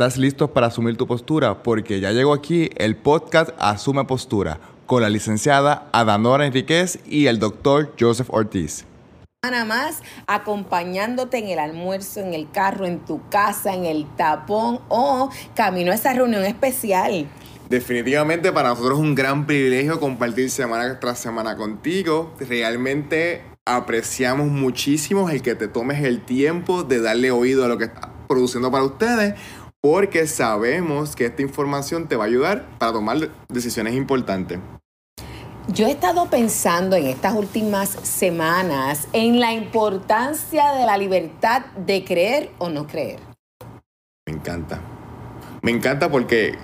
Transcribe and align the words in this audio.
¿Estás 0.00 0.16
listo 0.16 0.54
para 0.54 0.68
asumir 0.68 0.96
tu 0.96 1.06
postura? 1.06 1.62
Porque 1.62 2.00
ya 2.00 2.10
llegó 2.12 2.32
aquí 2.32 2.70
el 2.78 2.96
podcast 2.96 3.50
Asume 3.58 4.06
Postura 4.06 4.58
con 4.86 5.02
la 5.02 5.10
licenciada 5.10 5.90
Adanora 5.92 6.46
Enríquez 6.46 7.00
y 7.04 7.26
el 7.26 7.38
doctor 7.38 7.92
Joseph 8.00 8.28
Ortiz. 8.30 8.86
Nada 9.44 9.66
más 9.66 10.00
acompañándote 10.26 11.36
en 11.36 11.48
el 11.48 11.58
almuerzo, 11.58 12.20
en 12.20 12.32
el 12.32 12.50
carro, 12.50 12.86
en 12.86 13.00
tu 13.00 13.28
casa, 13.28 13.74
en 13.74 13.84
el 13.84 14.06
tapón 14.16 14.80
o 14.88 15.28
camino 15.54 15.92
a 15.92 15.96
esa 15.96 16.14
reunión 16.14 16.46
especial. 16.46 17.28
Definitivamente 17.68 18.52
para 18.52 18.70
nosotros 18.70 19.00
es 19.00 19.04
un 19.04 19.14
gran 19.14 19.46
privilegio 19.46 20.00
compartir 20.00 20.48
semana 20.48 20.98
tras 20.98 21.18
semana 21.18 21.58
contigo. 21.58 22.32
Realmente 22.40 23.42
apreciamos 23.66 24.48
muchísimo 24.48 25.28
el 25.28 25.42
que 25.42 25.54
te 25.54 25.68
tomes 25.68 26.02
el 26.02 26.24
tiempo 26.24 26.84
de 26.84 27.02
darle 27.02 27.30
oído 27.30 27.66
a 27.66 27.68
lo 27.68 27.76
que 27.76 27.84
está 27.84 28.10
produciendo 28.30 28.70
para 28.70 28.84
ustedes 28.84 29.34
porque 29.80 30.26
sabemos 30.26 31.16
que 31.16 31.26
esta 31.26 31.42
información 31.42 32.06
te 32.06 32.16
va 32.16 32.24
a 32.24 32.26
ayudar 32.26 32.66
para 32.78 32.92
tomar 32.92 33.30
decisiones 33.48 33.94
importantes. 33.94 34.58
Yo 35.68 35.86
he 35.86 35.92
estado 35.92 36.28
pensando 36.28 36.96
en 36.96 37.06
estas 37.06 37.34
últimas 37.34 37.90
semanas 37.90 39.08
en 39.12 39.40
la 39.40 39.52
importancia 39.52 40.72
de 40.72 40.84
la 40.84 40.98
libertad 40.98 41.66
de 41.76 42.04
creer 42.04 42.50
o 42.58 42.68
no 42.68 42.86
creer. 42.86 43.20
Me 44.26 44.34
encanta. 44.34 44.80
Me 45.62 45.70
encanta 45.70 46.10
porque 46.10 46.58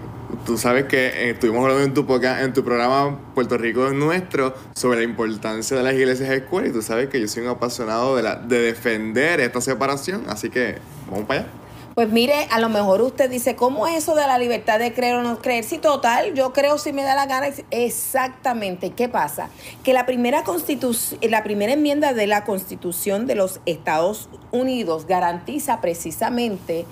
tú 0.45 0.59
sabes 0.59 0.87
que 0.87 1.07
eh, 1.07 1.31
estuvimos 1.31 1.63
hablando 1.63 1.85
en 1.85 1.95
tu, 1.95 2.25
en 2.25 2.53
tu 2.53 2.65
programa 2.65 3.19
Puerto 3.35 3.57
Rico 3.57 3.87
es 3.87 3.93
nuestro 3.93 4.55
sobre 4.75 4.99
la 4.99 5.05
importancia 5.05 5.77
de 5.77 5.83
las 5.83 5.95
iglesias 5.95 6.31
escuelas 6.31 6.71
y 6.71 6.73
tú 6.73 6.83
sabes 6.83 7.09
que 7.09 7.21
yo 7.21 7.29
soy 7.29 7.45
un 7.45 7.51
apasionado 7.51 8.17
de, 8.17 8.23
la, 8.23 8.37
de 8.37 8.61
defender 8.61 9.41
esta 9.41 9.61
separación, 9.61 10.25
así 10.29 10.51
que 10.51 10.79
vamos 11.09 11.27
para 11.27 11.41
allá. 11.41 11.51
Pues 11.97 12.11
mire, 12.11 12.47
a 12.51 12.61
lo 12.61 12.69
mejor 12.69 13.01
usted 13.01 13.31
dice, 13.31 13.57
¿cómo 13.57 13.87
es 13.87 13.97
eso 13.97 14.15
de 14.15 14.27
la 14.27 14.39
libertad 14.39 14.79
de 14.79 14.93
creer 14.93 15.15
o 15.15 15.23
no 15.23 15.39
creer? 15.39 15.65
Sí, 15.65 15.79
total, 15.79 16.35
yo 16.35 16.53
creo 16.53 16.77
si 16.77 16.93
me 16.93 17.03
da 17.03 17.15
la 17.15 17.25
gana. 17.25 17.49
Exactamente, 17.71 18.91
¿qué 18.91 19.09
pasa? 19.09 19.49
Que 19.83 19.95
la 19.95 20.05
primera, 20.05 20.45
la 21.23 21.43
primera 21.43 21.73
enmienda 21.73 22.13
de 22.13 22.27
la 22.27 22.45
Constitución 22.45 23.27
de 23.27 23.35
los 23.35 23.61
Estados 23.65 24.29
Unidos 24.51 25.07
garantiza 25.07 25.81
precisamente 25.81 26.85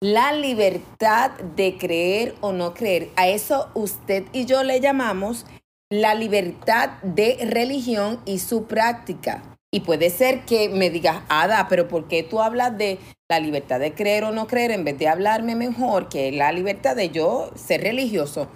la 0.00 0.32
libertad 0.32 1.30
de 1.54 1.78
creer 1.78 2.34
o 2.40 2.50
no 2.50 2.74
creer. 2.74 3.10
A 3.14 3.28
eso 3.28 3.68
usted 3.74 4.24
y 4.32 4.44
yo 4.44 4.64
le 4.64 4.80
llamamos 4.80 5.46
la 5.88 6.16
libertad 6.16 7.00
de 7.02 7.38
religión 7.48 8.18
y 8.24 8.40
su 8.40 8.64
práctica. 8.64 9.47
Y 9.70 9.80
puede 9.80 10.08
ser 10.10 10.44
que 10.46 10.70
me 10.70 10.88
digas, 10.88 11.22
Ada, 11.28 11.66
pero 11.68 11.88
¿por 11.88 12.08
qué 12.08 12.22
tú 12.22 12.40
hablas 12.40 12.78
de 12.78 12.98
la 13.28 13.38
libertad 13.38 13.78
de 13.78 13.92
creer 13.92 14.24
o 14.24 14.32
no 14.32 14.46
creer 14.46 14.70
en 14.70 14.84
vez 14.84 14.98
de 14.98 15.08
hablarme 15.08 15.54
mejor 15.54 16.08
que 16.08 16.32
la 16.32 16.52
libertad 16.52 16.96
de 16.96 17.10
yo 17.10 17.50
ser 17.54 17.82
religioso? 17.82 18.48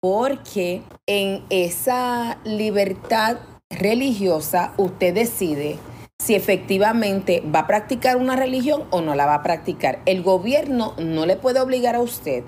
Porque 0.00 0.82
en 1.06 1.44
esa 1.50 2.38
libertad 2.44 3.38
religiosa 3.70 4.72
usted 4.76 5.14
decide 5.14 5.78
si 6.20 6.34
efectivamente 6.34 7.40
va 7.42 7.60
a 7.60 7.66
practicar 7.68 8.16
una 8.16 8.34
religión 8.34 8.84
o 8.90 9.00
no 9.00 9.14
la 9.14 9.26
va 9.26 9.34
a 9.34 9.42
practicar. 9.42 10.00
El 10.06 10.22
gobierno 10.22 10.94
no 10.98 11.26
le 11.26 11.36
puede 11.36 11.60
obligar 11.60 11.94
a 11.94 12.00
usted 12.00 12.44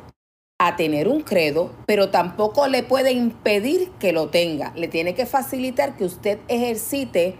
a 0.58 0.76
tener 0.76 1.08
un 1.08 1.22
credo, 1.22 1.70
pero 1.86 2.10
tampoco 2.10 2.66
le 2.66 2.82
puede 2.82 3.12
impedir 3.12 3.90
que 4.00 4.12
lo 4.12 4.28
tenga. 4.28 4.72
Le 4.74 4.88
tiene 4.88 5.14
que 5.14 5.24
facilitar 5.24 5.96
que 5.96 6.04
usted 6.04 6.38
ejercite 6.48 7.36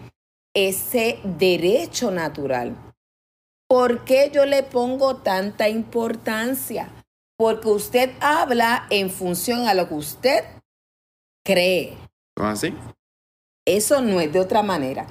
ese 0.54 1.20
derecho 1.24 2.10
natural. 2.10 2.76
¿Por 3.68 4.04
qué 4.04 4.30
yo 4.32 4.46
le 4.46 4.62
pongo 4.62 5.16
tanta 5.16 5.68
importancia? 5.68 6.90
Porque 7.36 7.68
usted 7.68 8.10
habla 8.20 8.86
en 8.90 9.10
función 9.10 9.68
a 9.68 9.74
lo 9.74 9.88
que 9.88 9.94
usted 9.94 10.44
cree. 11.44 11.96
¿Así? 12.36 12.74
Eso 13.66 14.00
no 14.00 14.20
es 14.20 14.33
de 14.33 14.40
otra 14.40 14.62
manera. 14.62 15.06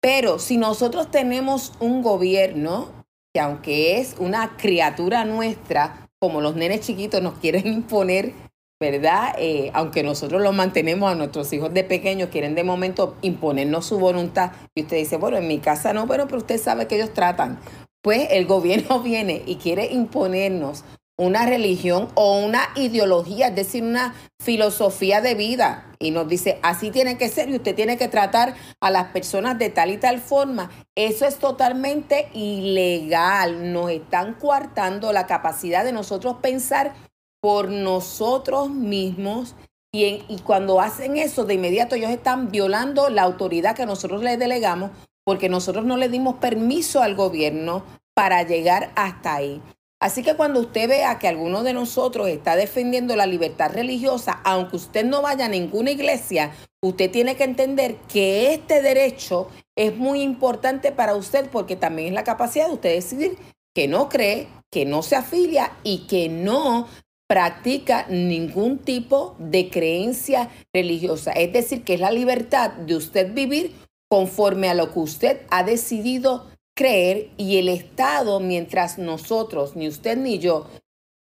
Pero 0.00 0.38
si 0.38 0.56
nosotros 0.56 1.10
tenemos 1.10 1.72
un 1.80 2.02
gobierno 2.02 3.04
que 3.34 3.40
aunque 3.40 3.98
es 3.98 4.14
una 4.18 4.56
criatura 4.56 5.24
nuestra, 5.24 6.08
como 6.20 6.40
los 6.40 6.54
nenes 6.54 6.82
chiquitos 6.82 7.20
nos 7.20 7.38
quieren 7.38 7.66
imponer 7.66 8.32
¿verdad? 8.80 9.34
Eh, 9.38 9.70
aunque 9.74 10.02
nosotros 10.02 10.42
lo 10.42 10.52
mantenemos 10.52 11.10
a 11.10 11.14
nuestros 11.14 11.52
hijos 11.52 11.72
de 11.72 11.84
pequeños, 11.84 12.28
quieren 12.30 12.54
de 12.54 12.64
momento 12.64 13.16
imponernos 13.22 13.86
su 13.86 13.98
voluntad. 13.98 14.52
Y 14.74 14.82
usted 14.82 14.96
dice, 14.98 15.16
bueno, 15.16 15.36
en 15.38 15.48
mi 15.48 15.58
casa 15.58 15.92
no, 15.92 16.06
pero, 16.06 16.26
pero 16.26 16.38
usted 16.38 16.60
sabe 16.60 16.86
que 16.86 16.96
ellos 16.96 17.12
tratan. 17.14 17.58
Pues 18.02 18.28
el 18.30 18.46
gobierno 18.54 19.00
viene 19.00 19.42
y 19.46 19.56
quiere 19.56 19.86
imponernos 19.86 20.84
una 21.16 21.46
religión 21.46 22.08
o 22.14 22.40
una 22.40 22.70
ideología, 22.74 23.48
es 23.48 23.54
decir, 23.54 23.84
una 23.84 24.14
filosofía 24.42 25.20
de 25.20 25.34
vida. 25.34 25.86
Y 26.00 26.10
nos 26.10 26.28
dice, 26.28 26.58
así 26.62 26.90
tiene 26.90 27.16
que 27.16 27.28
ser 27.28 27.48
y 27.48 27.56
usted 27.56 27.74
tiene 27.74 27.96
que 27.96 28.08
tratar 28.08 28.54
a 28.80 28.90
las 28.90 29.06
personas 29.08 29.58
de 29.58 29.70
tal 29.70 29.90
y 29.90 29.96
tal 29.96 30.18
forma. 30.18 30.70
Eso 30.96 31.24
es 31.26 31.36
totalmente 31.36 32.28
ilegal. 32.34 33.72
Nos 33.72 33.90
están 33.90 34.34
coartando 34.34 35.12
la 35.12 35.26
capacidad 35.26 35.84
de 35.84 35.92
nosotros 35.92 36.38
pensar 36.42 36.94
por 37.44 37.68
nosotros 37.68 38.70
mismos 38.70 39.54
y, 39.92 40.24
cuando 40.44 40.80
hacen 40.80 41.18
eso, 41.18 41.44
de 41.44 41.52
inmediato 41.52 41.94
ellos 41.94 42.10
están 42.10 42.50
violando 42.50 43.10
la 43.10 43.20
autoridad 43.20 43.76
que 43.76 43.84
nosotros 43.84 44.22
les 44.22 44.38
delegamos 44.38 44.92
porque 45.26 45.50
nosotros 45.50 45.84
no 45.84 45.98
le 45.98 46.08
dimos 46.08 46.36
permiso 46.36 47.02
al 47.02 47.14
gobierno 47.14 47.84
para 48.14 48.44
llegar 48.44 48.92
hasta 48.96 49.34
ahí. 49.34 49.60
Así 50.00 50.22
que 50.22 50.36
cuando 50.36 50.58
usted 50.58 50.88
vea 50.88 51.18
que 51.18 51.28
alguno 51.28 51.62
de 51.62 51.74
nosotros 51.74 52.28
está 52.28 52.56
defendiendo 52.56 53.14
la 53.14 53.26
libertad 53.26 53.72
religiosa, 53.74 54.40
aunque 54.44 54.76
usted 54.76 55.04
no 55.04 55.20
vaya 55.20 55.44
a 55.44 55.48
ninguna 55.50 55.90
iglesia, 55.90 56.50
usted 56.82 57.10
tiene 57.10 57.36
que 57.36 57.44
entender 57.44 57.96
que 58.08 58.54
este 58.54 58.80
derecho 58.80 59.48
es 59.76 59.94
muy 59.94 60.22
importante 60.22 60.92
para 60.92 61.14
usted 61.14 61.50
porque 61.50 61.76
también 61.76 62.08
es 62.08 62.14
la 62.14 62.24
capacidad 62.24 62.68
de 62.68 62.72
usted 62.72 62.94
decidir 62.94 63.36
que 63.74 63.86
no 63.86 64.08
cree, 64.08 64.48
que 64.70 64.86
no 64.86 65.02
se 65.02 65.16
afilia 65.16 65.72
y 65.82 66.06
que 66.06 66.30
no 66.30 66.86
practica 67.26 68.06
ningún 68.08 68.78
tipo 68.78 69.34
de 69.38 69.70
creencia 69.70 70.50
religiosa. 70.72 71.32
Es 71.32 71.52
decir, 71.52 71.82
que 71.82 71.94
es 71.94 72.00
la 72.00 72.10
libertad 72.10 72.72
de 72.72 72.96
usted 72.96 73.32
vivir 73.32 73.72
conforme 74.10 74.68
a 74.68 74.74
lo 74.74 74.92
que 74.92 74.98
usted 74.98 75.40
ha 75.50 75.64
decidido 75.64 76.46
creer 76.76 77.30
y 77.36 77.56
el 77.58 77.68
Estado, 77.68 78.40
mientras 78.40 78.98
nosotros, 78.98 79.76
ni 79.76 79.88
usted 79.88 80.18
ni 80.18 80.38
yo, 80.38 80.68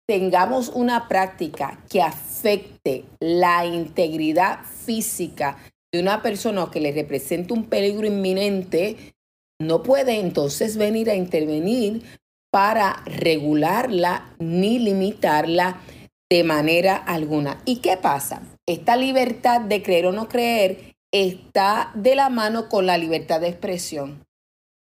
tengamos 0.08 0.70
una 0.70 1.08
práctica 1.08 1.84
que 1.90 2.02
afecte 2.02 3.06
la 3.20 3.66
integridad 3.66 4.66
física 4.66 5.58
de 5.94 6.00
una 6.00 6.22
persona 6.22 6.70
que 6.72 6.82
le 6.82 6.92
represente 6.92 7.54
un 7.54 7.66
peligro 7.66 8.08
inminente, 8.08 9.14
no 9.60 9.84
puede 9.84 10.20
entonces 10.20 10.78
venir 10.78 11.10
a 11.10 11.16
intervenir 11.16 12.04
para 12.52 13.04
regularla 13.06 14.36
ni 14.40 14.80
limitarla 14.80 15.82
de 16.32 16.46
manera 16.46 16.96
alguna. 16.96 17.62
¿Y 17.66 17.82
qué 17.82 17.98
pasa? 17.98 18.42
Esta 18.66 18.96
libertad 18.96 19.60
de 19.60 19.84
creer 19.84 20.06
o 20.06 20.14
no 20.14 20.30
creer 20.30 20.96
está 21.14 21.92
de 21.94 22.16
la 22.16 22.30
mano 22.30 22.70
con 22.70 22.86
la 22.86 22.98
libertad 22.98 23.42
de 23.42 23.50
expresión. 23.50 24.24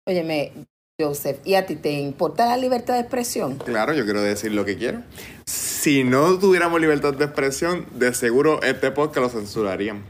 Óyeme, 0.07 0.51
Joseph, 0.99 1.39
¿y 1.43 1.55
a 1.55 1.65
ti 1.65 1.77
te 1.77 1.93
importa 1.93 2.45
la 2.45 2.57
libertad 2.57 2.93
de 2.93 2.99
expresión? 2.99 3.57
Claro, 3.57 3.93
yo 3.93 4.03
quiero 4.03 4.21
decir 4.21 4.51
lo 4.51 4.65
que 4.65 4.77
quiero. 4.77 5.01
Si 5.47 6.03
no 6.03 6.37
tuviéramos 6.37 6.79
libertad 6.79 7.15
de 7.15 7.25
expresión, 7.25 7.87
de 7.95 8.13
seguro 8.13 8.61
este 8.61 8.91
podcast 8.91 9.33
lo 9.33 9.41
censurarían. 9.41 10.05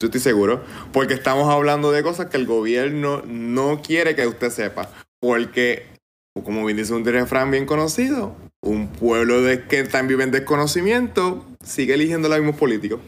Yo 0.00 0.06
estoy 0.06 0.20
seguro, 0.20 0.64
porque 0.92 1.14
estamos 1.14 1.48
hablando 1.48 1.92
de 1.92 2.02
cosas 2.02 2.26
que 2.26 2.36
el 2.36 2.46
gobierno 2.46 3.22
no 3.26 3.80
quiere 3.80 4.16
que 4.16 4.26
usted 4.26 4.50
sepa. 4.50 4.90
Porque, 5.20 5.86
como 6.44 6.64
bien 6.64 6.76
dice 6.76 6.94
un 6.94 7.04
refrán 7.04 7.50
bien 7.50 7.66
conocido, 7.66 8.34
un 8.60 8.88
pueblo 8.88 9.42
de 9.42 9.66
que 9.66 9.84
también 9.84 10.08
vive 10.08 10.24
en 10.24 10.30
desconocimiento 10.30 11.44
sigue 11.64 11.94
eligiendo 11.94 12.28
los 12.28 12.38
mismos 12.38 12.56
políticos. 12.56 13.00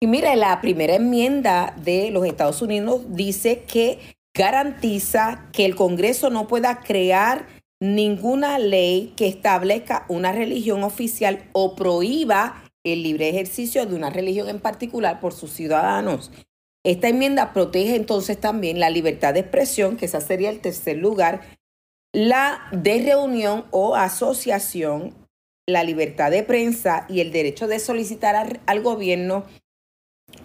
Y 0.00 0.06
mire, 0.06 0.36
la 0.36 0.60
primera 0.60 0.96
enmienda 0.96 1.74
de 1.82 2.10
los 2.10 2.26
Estados 2.26 2.60
Unidos 2.60 3.02
dice 3.08 3.62
que 3.66 3.98
garantiza 4.36 5.48
que 5.52 5.64
el 5.64 5.74
Congreso 5.74 6.28
no 6.28 6.46
pueda 6.46 6.80
crear 6.80 7.46
ninguna 7.80 8.58
ley 8.58 9.14
que 9.16 9.26
establezca 9.26 10.04
una 10.08 10.32
religión 10.32 10.82
oficial 10.82 11.48
o 11.52 11.76
prohíba 11.76 12.62
el 12.84 13.02
libre 13.02 13.28
ejercicio 13.28 13.86
de 13.86 13.94
una 13.94 14.10
religión 14.10 14.48
en 14.48 14.60
particular 14.60 15.20
por 15.20 15.32
sus 15.32 15.50
ciudadanos. 15.50 16.30
Esta 16.84 17.08
enmienda 17.08 17.52
protege 17.52 17.96
entonces 17.96 18.38
también 18.38 18.78
la 18.78 18.90
libertad 18.90 19.34
de 19.34 19.40
expresión, 19.40 19.96
que 19.96 20.04
esa 20.04 20.20
sería 20.20 20.50
el 20.50 20.60
tercer 20.60 20.98
lugar, 20.98 21.40
la 22.12 22.68
de 22.72 23.02
reunión 23.02 23.66
o 23.70 23.94
asociación, 23.94 25.14
la 25.68 25.84
libertad 25.84 26.30
de 26.30 26.42
prensa 26.42 27.06
y 27.08 27.20
el 27.20 27.32
derecho 27.32 27.66
de 27.66 27.78
solicitar 27.78 28.60
al, 28.66 28.82
gobierno 28.82 29.44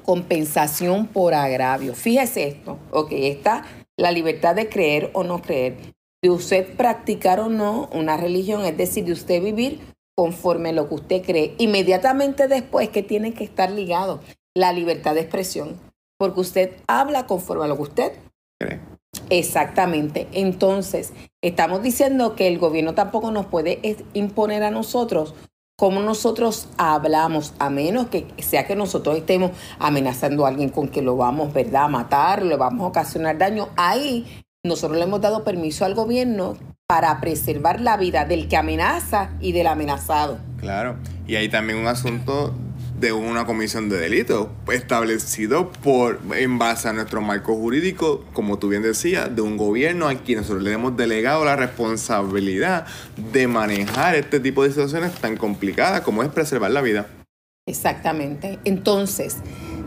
compensación 0.04 1.08
por 1.08 1.34
agravio. 1.34 1.94
Fíjese 1.94 2.48
esto, 2.48 2.80
ok, 2.92 3.12
está 3.12 3.66
la 3.98 4.12
libertad 4.12 4.56
de 4.56 4.69
creer 4.69 5.12
o 5.13 5.24
no 5.24 5.42
creer. 5.42 5.78
de 6.24 6.30
usted 6.30 6.75
practicar 6.75 7.40
o 7.40 7.50
no 7.50 7.90
una 7.94 8.16
religión, 8.16 8.63
es 8.63 8.78
decir, 8.78 9.06
de 9.06 9.13
usted 9.13 9.42
vivir 9.42 9.80
conforme 10.16 10.69
a 10.69 10.74
lo 10.74 10.88
que 10.88 10.96
usted 10.96 11.24
cree. 11.24 11.56
Inmediatamente 11.58 12.48
después 12.48 12.90
que 12.90 13.02
tiene 13.02 13.34
que 13.34 13.44
estar 13.44 13.72
ligado 13.72 14.22
la 14.56 14.72
libertad 14.72 15.16
de 15.16 15.22
expresión, 15.22 15.80
porque 16.19 16.42
usted 16.42 16.78
habla 16.88 17.25
conforme 17.25 17.66
a 17.66 17.68
lo 17.68 17.75
que 17.78 17.81
usted 17.81 18.12
cree. 18.60 18.80
Exactamente. 19.30 20.28
Entonces, 20.31 21.12
estamos 21.42 21.82
diciendo 21.82 22.36
que 22.36 22.48
el 22.48 22.60
gobierno 22.60 22.94
tampoco 22.94 23.32
nos 23.32 23.48
puede 23.48 23.98
imponer 24.14 24.64
a 24.64 24.72
nosotros 24.72 25.34
cómo 25.78 26.02
nosotros 26.02 26.70
hablamos, 26.78 27.56
a 27.58 27.72
menos 27.72 28.08
que 28.08 28.28
sea 28.38 28.68
que 28.68 28.76
nosotros 28.76 29.18
estemos 29.18 29.52
amenazando 29.80 30.46
a 30.46 30.50
alguien 30.50 30.70
con 30.70 30.88
que 30.88 31.02
lo 31.02 31.18
vamos, 31.18 31.54
¿verdad?, 31.54 31.86
a 31.86 31.88
matar, 31.88 32.44
le 32.44 32.56
vamos 32.56 32.84
a 32.84 32.88
ocasionar 32.90 33.40
daño. 33.40 33.70
Ahí 33.78 34.44
nosotros 34.64 35.00
le 35.00 35.06
hemos 35.06 35.22
dado 35.22 35.44
permiso 35.44 35.84
al 35.84 35.96
gobierno 35.96 36.56
para 36.88 37.20
preservar 37.20 37.82
la 37.82 37.98
vida 37.98 38.26
del 38.26 38.48
que 38.48 38.58
amenaza 38.58 39.32
y 39.40 39.54
del 39.54 39.66
amenazado. 39.66 40.38
Claro, 40.58 40.98
y 41.26 41.36
hay 41.36 41.50
también 41.50 41.80
un 41.80 41.88
asunto 41.88 42.54
de 43.01 43.12
una 43.12 43.45
comisión 43.45 43.89
de 43.89 43.98
delitos 43.98 44.48
establecido 44.71 45.71
por 45.83 46.19
en 46.36 46.59
base 46.59 46.88
a 46.88 46.94
nuestro 46.94 47.19
marco 47.21 47.56
jurídico, 47.56 48.24
como 48.31 48.59
tú 48.59 48.69
bien 48.69 48.83
decías, 48.83 49.36
de 49.36 49.42
un 49.42 49.57
gobierno 49.57 50.07
a 50.07 50.15
quien 50.15 50.38
nosotros 50.38 50.63
le 50.63 50.71
hemos 50.71 50.95
delegado 50.95 51.44
la 51.44 51.56
responsabilidad 51.56 52.86
de 53.33 53.48
manejar 53.48 54.15
este 54.15 54.39
tipo 54.39 54.63
de 54.63 54.69
situaciones 54.69 55.13
tan 55.15 55.36
complicadas 55.36 56.01
como 56.01 56.21
es 56.21 56.30
preservar 56.30 56.71
la 56.71 56.81
vida. 56.81 57.07
Exactamente. 57.68 58.59
Entonces, 58.65 59.38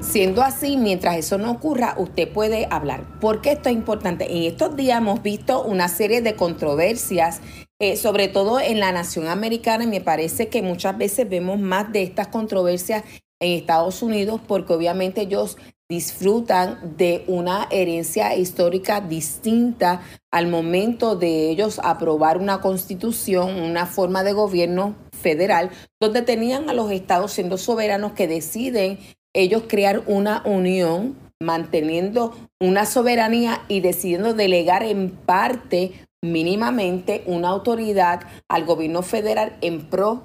siendo 0.00 0.42
así, 0.42 0.76
mientras 0.76 1.16
eso 1.16 1.38
no 1.38 1.52
ocurra, 1.52 1.94
usted 1.96 2.28
puede 2.28 2.66
hablar. 2.70 3.04
¿Por 3.20 3.40
qué 3.40 3.52
esto 3.52 3.68
es 3.68 3.74
importante? 3.74 4.30
En 4.30 4.42
estos 4.44 4.76
días 4.76 4.98
hemos 4.98 5.22
visto 5.22 5.62
una 5.62 5.88
serie 5.88 6.20
de 6.20 6.34
controversias, 6.34 7.40
eh, 7.80 7.96
sobre 7.96 8.28
todo 8.28 8.60
en 8.60 8.80
la 8.80 8.92
nación 8.92 9.26
americana, 9.28 9.84
y 9.84 9.88
me 9.88 10.00
parece 10.00 10.48
que 10.48 10.62
muchas 10.62 10.96
veces 10.96 11.28
vemos 11.28 11.58
más 11.58 11.92
de 11.92 12.02
estas 12.02 12.28
controversias 12.28 13.04
en 13.40 13.52
Estados 13.52 14.02
Unidos, 14.02 14.40
porque 14.46 14.72
obviamente 14.72 15.22
ellos 15.22 15.56
disfrutan 15.88 16.96
de 16.96 17.24
una 17.26 17.68
herencia 17.70 18.34
histórica 18.36 19.00
distinta 19.00 20.00
al 20.32 20.46
momento 20.46 21.14
de 21.14 21.50
ellos 21.50 21.78
aprobar 21.82 22.38
una 22.38 22.60
constitución, 22.60 23.60
una 23.60 23.86
forma 23.86 24.24
de 24.24 24.32
gobierno 24.32 24.94
federal, 25.12 25.70
donde 26.00 26.22
tenían 26.22 26.70
a 26.70 26.72
los 26.72 26.90
estados 26.90 27.32
siendo 27.32 27.58
soberanos 27.58 28.12
que 28.12 28.26
deciden 28.26 28.98
ellos 29.34 29.64
crear 29.68 30.02
una 30.06 30.42
unión 30.46 31.16
manteniendo 31.42 32.34
una 32.60 32.86
soberanía 32.86 33.62
y 33.68 33.80
decidiendo 33.80 34.32
delegar 34.32 34.84
en 34.84 35.10
parte 35.10 35.92
mínimamente 36.24 37.22
una 37.26 37.50
autoridad 37.50 38.20
al 38.48 38.64
gobierno 38.64 39.02
federal 39.02 39.56
en 39.60 39.86
pro 39.86 40.24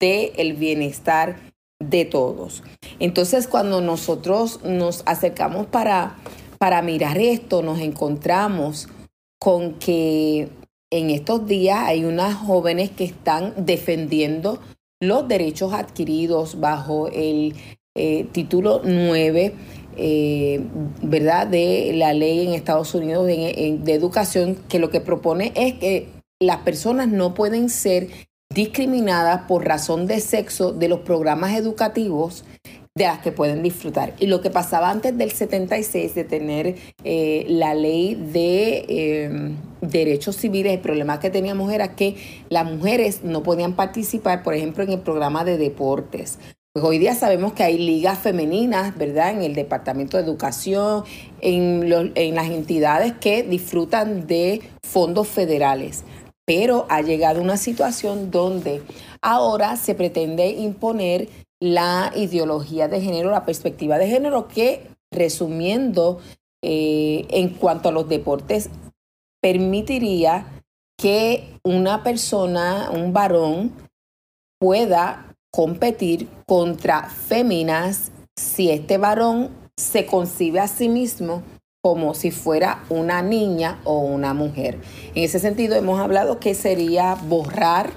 del 0.00 0.32
el 0.36 0.54
bienestar 0.54 1.36
de 1.80 2.04
todos. 2.04 2.62
Entonces, 2.98 3.48
cuando 3.48 3.80
nosotros 3.80 4.62
nos 4.64 5.02
acercamos 5.06 5.66
para, 5.66 6.16
para 6.58 6.80
mirar 6.82 7.18
esto, 7.18 7.62
nos 7.62 7.80
encontramos 7.80 8.88
con 9.38 9.74
que 9.74 10.48
en 10.90 11.10
estos 11.10 11.46
días 11.46 11.80
hay 11.82 12.04
unas 12.04 12.34
jóvenes 12.34 12.90
que 12.90 13.04
están 13.04 13.54
defendiendo 13.56 14.60
los 15.00 15.26
derechos 15.26 15.72
adquiridos 15.72 16.60
bajo 16.60 17.08
el 17.08 17.54
eh, 17.96 18.26
título 18.32 18.80
9, 18.84 19.54
eh, 19.96 20.60
¿verdad?, 21.02 21.46
de 21.46 21.92
la 21.94 22.12
ley 22.12 22.46
en 22.46 22.54
Estados 22.54 22.94
Unidos 22.94 23.26
de, 23.26 23.80
educación, 23.86 24.56
que 24.68 24.78
lo 24.78 24.90
que 24.90 25.00
propone 25.00 25.52
es 25.54 25.74
que 25.74 26.08
las 26.40 26.58
personas 26.58 27.08
no 27.08 27.34
pueden 27.34 27.68
ser 27.68 28.08
discriminadas 28.54 29.42
por 29.42 29.64
razón 29.66 30.06
de 30.06 30.20
sexo 30.20 30.72
de 30.72 30.88
los 30.88 31.00
programas 31.00 31.56
educativos 31.56 32.44
de 32.94 33.04
las 33.04 33.20
que 33.20 33.32
pueden 33.32 33.62
disfrutar. 33.62 34.12
Y 34.18 34.26
lo 34.26 34.42
que 34.42 34.50
pasaba 34.50 34.90
antes 34.90 35.16
del 35.16 35.30
76 35.30 36.14
de 36.14 36.24
tener 36.24 36.76
eh, 37.04 37.46
la 37.48 37.74
ley 37.74 38.14
de 38.14 39.24
em, 39.24 39.56
derechos 39.80 40.36
civiles, 40.36 40.74
el 40.74 40.80
problema 40.80 41.18
que 41.18 41.30
teníamos 41.30 41.72
era 41.72 41.96
que 41.96 42.16
las 42.50 42.70
mujeres 42.70 43.24
no 43.24 43.42
podían 43.42 43.76
participar, 43.76 44.42
por 44.42 44.54
ejemplo, 44.54 44.84
en 44.84 44.90
el 44.90 45.00
programa 45.00 45.44
de 45.44 45.56
deportes. 45.56 46.38
Pues 46.74 46.86
hoy 46.86 46.96
día 46.96 47.14
sabemos 47.14 47.52
que 47.52 47.64
hay 47.64 47.76
ligas 47.76 48.18
femeninas, 48.18 48.96
¿verdad? 48.96 49.32
En 49.32 49.42
el 49.42 49.54
Departamento 49.54 50.16
de 50.16 50.22
Educación, 50.22 51.04
en, 51.42 51.90
las 51.90 52.48
entidades 52.48 53.12
que 53.12 53.42
disfrutan 53.42 54.26
de 54.26 54.62
fondos 54.82 55.28
federales. 55.28 56.02
Pero 56.46 56.86
ha 56.88 57.02
llegado 57.02 57.42
una 57.42 57.58
situación 57.58 58.30
donde 58.30 58.82
ahora 59.20 59.76
se 59.76 59.94
pretende 59.94 60.48
imponer 60.48 61.28
la 61.60 62.10
ideología 62.16 62.88
de 62.88 63.02
género, 63.02 63.30
la 63.30 63.44
perspectiva 63.44 63.98
de 63.98 64.08
género, 64.08 64.48
que 64.48 64.86
resumiendo 65.10 66.20
eh, 66.64 67.26
en 67.28 67.50
cuanto 67.50 67.90
a 67.90 67.92
los 67.92 68.08
deportes, 68.08 68.70
permitiría 69.42 70.46
que 70.96 71.58
una 71.64 72.02
persona, 72.02 72.88
un 72.90 73.12
varón, 73.12 73.72
pueda 74.58 75.31
competir 75.52 76.28
contra 76.46 77.08
féminas 77.08 78.10
si 78.36 78.70
este 78.70 78.98
varón 78.98 79.50
se 79.76 80.06
concibe 80.06 80.60
a 80.60 80.68
sí 80.68 80.88
mismo 80.88 81.42
como 81.82 82.14
si 82.14 82.30
fuera 82.30 82.84
una 82.88 83.22
niña 83.22 83.80
o 83.84 83.98
una 83.98 84.34
mujer. 84.34 84.78
En 85.14 85.24
ese 85.24 85.38
sentido 85.38 85.76
hemos 85.76 86.00
hablado 86.00 86.38
que 86.38 86.54
sería 86.54 87.16
borrar 87.26 87.90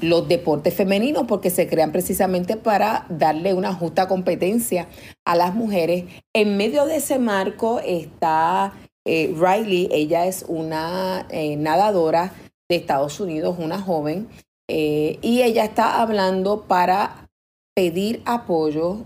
los 0.00 0.28
deportes 0.28 0.74
femeninos 0.74 1.24
porque 1.26 1.50
se 1.50 1.68
crean 1.68 1.92
precisamente 1.92 2.56
para 2.56 3.06
darle 3.08 3.54
una 3.54 3.72
justa 3.72 4.08
competencia 4.08 4.88
a 5.24 5.36
las 5.36 5.54
mujeres. 5.54 6.04
En 6.34 6.56
medio 6.56 6.84
de 6.86 6.96
ese 6.96 7.18
marco 7.18 7.80
está 7.80 8.74
eh, 9.04 9.34
Riley, 9.34 9.88
ella 9.90 10.26
es 10.26 10.44
una 10.46 11.26
eh, 11.30 11.56
nadadora 11.56 12.32
de 12.68 12.76
Estados 12.76 13.20
Unidos, 13.20 13.56
una 13.58 13.80
joven, 13.80 14.28
eh, 14.74 15.18
y 15.20 15.42
ella 15.42 15.64
está 15.64 16.00
hablando 16.00 16.62
para 16.62 17.28
pedir 17.76 18.22
apoyo 18.24 19.00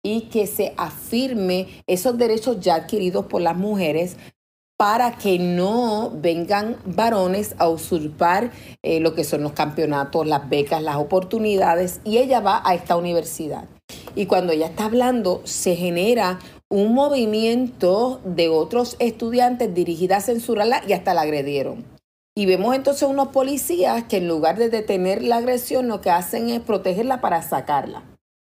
y 0.00 0.28
que 0.28 0.46
se 0.46 0.74
afirme 0.76 1.66
esos 1.88 2.16
derechos 2.16 2.60
ya 2.60 2.76
adquiridos 2.76 3.26
por 3.26 3.42
las 3.42 3.56
mujeres 3.56 4.16
para 4.78 5.18
que 5.18 5.40
no 5.40 6.12
vengan 6.14 6.76
varones 6.84 7.56
a 7.58 7.68
usurpar 7.68 8.52
eh, 8.84 9.00
lo 9.00 9.16
que 9.16 9.24
son 9.24 9.42
los 9.42 9.54
campeonatos, 9.54 10.24
las 10.24 10.48
becas, 10.48 10.84
las 10.84 10.98
oportunidades, 10.98 12.00
y 12.04 12.18
ella 12.18 12.38
va 12.38 12.62
a 12.64 12.76
esta 12.76 12.94
universidad. 12.94 13.64
Y 14.14 14.26
cuando 14.26 14.52
ella 14.52 14.66
está 14.66 14.84
hablando, 14.84 15.40
se 15.42 15.74
genera 15.74 16.38
un 16.68 16.94
movimiento 16.94 18.20
de 18.24 18.50
otros 18.50 18.94
estudiantes 19.00 19.74
dirigidos 19.74 20.18
a 20.18 20.20
censurarla 20.20 20.82
y 20.86 20.92
hasta 20.92 21.12
la 21.12 21.22
agredieron. 21.22 21.97
Y 22.38 22.46
vemos 22.46 22.76
entonces 22.76 23.02
unos 23.02 23.28
policías 23.28 24.04
que 24.04 24.18
en 24.18 24.28
lugar 24.28 24.58
de 24.58 24.68
detener 24.68 25.24
la 25.24 25.38
agresión, 25.38 25.88
lo 25.88 26.00
que 26.00 26.10
hacen 26.10 26.50
es 26.50 26.60
protegerla 26.60 27.20
para 27.20 27.42
sacarla. 27.42 28.04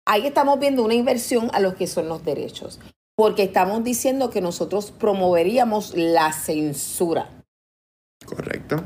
Ahí 0.05 0.27
estamos 0.27 0.59
viendo 0.59 0.83
una 0.83 0.95
inversión 0.95 1.49
a 1.53 1.61
los 1.61 1.75
que 1.75 1.87
son 1.87 2.09
los 2.09 2.25
derechos 2.25 2.81
porque 3.15 3.43
estamos 3.43 3.81
diciendo 3.85 4.31
que 4.31 4.41
nosotros 4.41 4.91
promoveríamos 4.91 5.93
la 5.95 6.33
censura. 6.33 7.29
Correcto. 8.25 8.83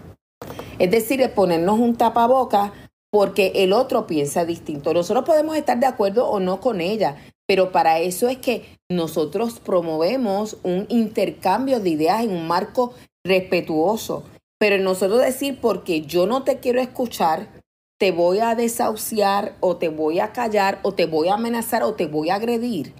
Es 0.78 0.92
decir, 0.92 1.28
ponernos 1.34 1.80
un 1.80 1.96
tapaboca 1.96 2.72
porque 3.12 3.52
el 3.56 3.74
otro 3.74 4.06
piensa 4.06 4.46
distinto. 4.46 4.94
Nosotros 4.94 5.26
podemos 5.26 5.58
estar 5.58 5.80
de 5.80 5.88
acuerdo 5.88 6.28
o 6.28 6.40
no 6.40 6.62
con 6.62 6.82
ella, 6.82 7.18
pero 7.48 7.72
para 7.72 7.98
eso 7.98 8.30
es 8.30 8.38
que 8.38 8.78
nosotros 8.92 9.60
promovemos 9.60 10.58
un 10.62 10.86
intercambio 10.90 11.80
de 11.80 11.90
ideas 11.90 12.24
en 12.24 12.30
un 12.30 12.48
marco 12.48 12.94
respetuoso. 13.26 14.24
Pero 14.60 14.78
nosotros 14.78 15.22
decir, 15.22 15.60
porque 15.62 16.02
yo 16.02 16.26
no 16.26 16.44
te 16.44 16.60
quiero 16.60 16.80
escuchar, 16.80 17.48
te 18.00 18.12
voy 18.12 18.40
a 18.40 18.56
desahuciar 18.56 19.56
o 19.60 19.78
te 19.78 19.90
voy 19.90 20.20
a 20.20 20.32
callar 20.32 20.80
o 20.84 20.94
te 20.94 21.06
voy 21.06 21.30
a 21.30 21.36
amenazar 21.36 21.84
o 21.84 21.94
te 21.94 22.06
voy 22.06 22.30
a 22.30 22.36
agredir. 22.36 22.94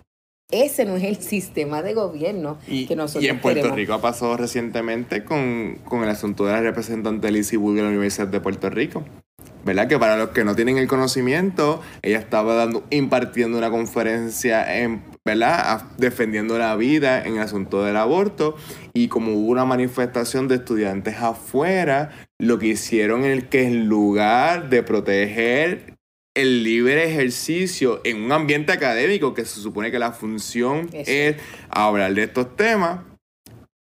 Ese 0.52 0.86
no 0.86 0.96
es 0.98 1.04
el 1.04 1.18
sistema 1.18 1.82
de 1.82 1.94
gobierno 1.94 2.60
que 2.68 2.96
nosotros 2.96 3.24
Y 3.24 3.28
en 3.28 3.40
Puerto 3.40 3.74
Rico 3.74 3.94
ha 3.94 4.02
pasado 4.02 4.38
recientemente 4.38 5.24
con, 5.24 5.80
el 5.92 6.10
asunto 6.10 6.46
de 6.46 6.52
la 6.52 6.62
representante 6.62 7.32
Lizzie 7.32 7.58
Wood 7.58 7.76
de 7.76 7.82
la 7.82 7.88
Universidad 7.90 8.28
de 8.28 8.40
Puerto 8.40 8.70
Rico. 8.70 9.04
¿Verdad? 9.66 9.88
Que 9.88 9.98
para 9.98 10.18
los 10.18 10.30
que 10.30 10.44
no 10.44 10.56
tienen 10.56 10.78
el 10.78 10.88
conocimiento, 10.88 11.82
ella 12.02 12.20
estaba 12.20 12.54
dando, 12.54 12.84
impartiendo 12.90 13.58
una 13.58 13.72
conferencia 13.72 14.82
en, 14.82 15.02
¿verdad? 15.26 15.84
defendiendo 15.98 16.58
la 16.58 16.76
vida 16.76 17.24
en 17.24 17.36
el 17.36 17.42
asunto 17.42 17.84
del 17.84 17.98
aborto. 17.98 18.56
Y 18.94 19.08
como 19.08 19.34
hubo 19.34 19.52
una 19.52 19.66
manifestación 19.66 20.48
de 20.48 20.56
estudiantes 20.56 21.18
afuera, 21.18 22.12
lo 22.40 22.60
que 22.60 22.68
hicieron 22.68 23.24
es 23.24 23.46
que 23.46 23.66
en 23.66 23.88
lugar 23.88 24.70
de 24.70 24.84
proteger 24.84 25.96
el 26.36 26.64
libre 26.64 27.08
ejercicio 27.10 28.02
en 28.04 28.24
un 28.24 28.32
ambiente 28.32 28.72
académico 28.72 29.34
que 29.34 29.46
se 29.46 29.62
supone 29.62 29.92
que 29.92 30.00
la 30.00 30.14
función 30.14 30.90
es 30.92 31.38
hablar 31.70 32.14
de 32.16 32.24
estos 32.24 32.56
temas, 32.56 33.02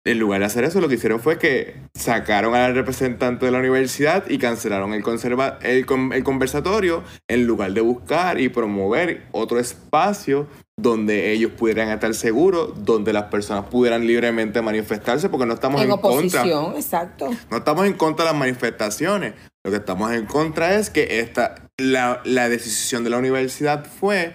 en 0.05 0.19
lugar 0.19 0.41
de 0.41 0.47
hacer 0.47 0.65
eso, 0.65 0.81
lo 0.81 0.89
que 0.89 0.97
hicieron 0.97 1.21
fue 1.21 1.39
que 1.39 1.77
sacaron 1.95 2.57
al 2.57 2.75
representante 2.75 3.47
de 3.47 3.53
la 3.53 3.61
universidad 3.61 4.29
y 4.29 4.39
cancelaron 4.39 4.95
el, 4.95 5.03
conserva 5.05 5.61
el, 5.63 5.87
el 6.13 6.25
conversatorio 6.25 7.05
en 7.29 7.47
lugar 7.47 7.73
de 7.73 7.83
buscar 7.83 8.41
y 8.41 8.49
promover 8.49 9.29
otro 9.31 9.61
espacio 9.61 10.49
donde 10.79 11.33
ellos 11.33 11.53
pudieran 11.53 11.91
estar 11.91 12.15
seguros, 12.15 12.85
donde 12.85 13.13
las 13.13 13.25
personas 13.25 13.67
pudieran 13.67 14.07
libremente 14.07 14.63
manifestarse, 14.63 15.29
porque 15.29 15.47
no 15.47 15.55
estamos 15.55 15.81
en, 15.81 15.89
en 15.89 15.93
oposición, 15.93 16.75
exacto. 16.77 17.31
No 17.51 17.59
estamos 17.59 17.87
en 17.87 17.95
contra 17.95 18.25
de 18.25 18.33
las 18.33 18.39
manifestaciones. 18.39 19.35
Lo 19.65 19.71
que 19.71 19.77
estamos 19.77 20.13
en 20.13 20.27
contra 20.27 20.75
es 20.75 20.91
que 20.91 21.21
esta, 21.21 21.69
la, 21.79 22.21
la 22.25 22.49
decisión 22.49 23.05
de 23.05 23.11
la 23.11 23.19
universidad 23.19 23.85
fue 23.85 24.35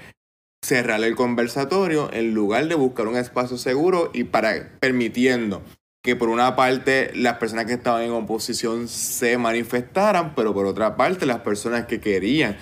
cerrar 0.63 1.03
el 1.03 1.15
conversatorio 1.15 2.09
en 2.13 2.33
lugar 2.33 2.67
de 2.67 2.75
buscar 2.75 3.07
un 3.07 3.17
espacio 3.17 3.57
seguro 3.57 4.09
y 4.13 4.25
para 4.25 4.77
permitiendo 4.79 5.61
que 6.03 6.15
por 6.15 6.29
una 6.29 6.55
parte 6.55 7.11
las 7.15 7.37
personas 7.37 7.65
que 7.65 7.73
estaban 7.73 8.03
en 8.03 8.11
oposición 8.11 8.87
se 8.87 9.37
manifestaran, 9.37 10.35
pero 10.35 10.53
por 10.53 10.65
otra 10.65 10.95
parte 10.95 11.25
las 11.25 11.41
personas 11.41 11.85
que 11.85 11.99
querían 11.99 12.57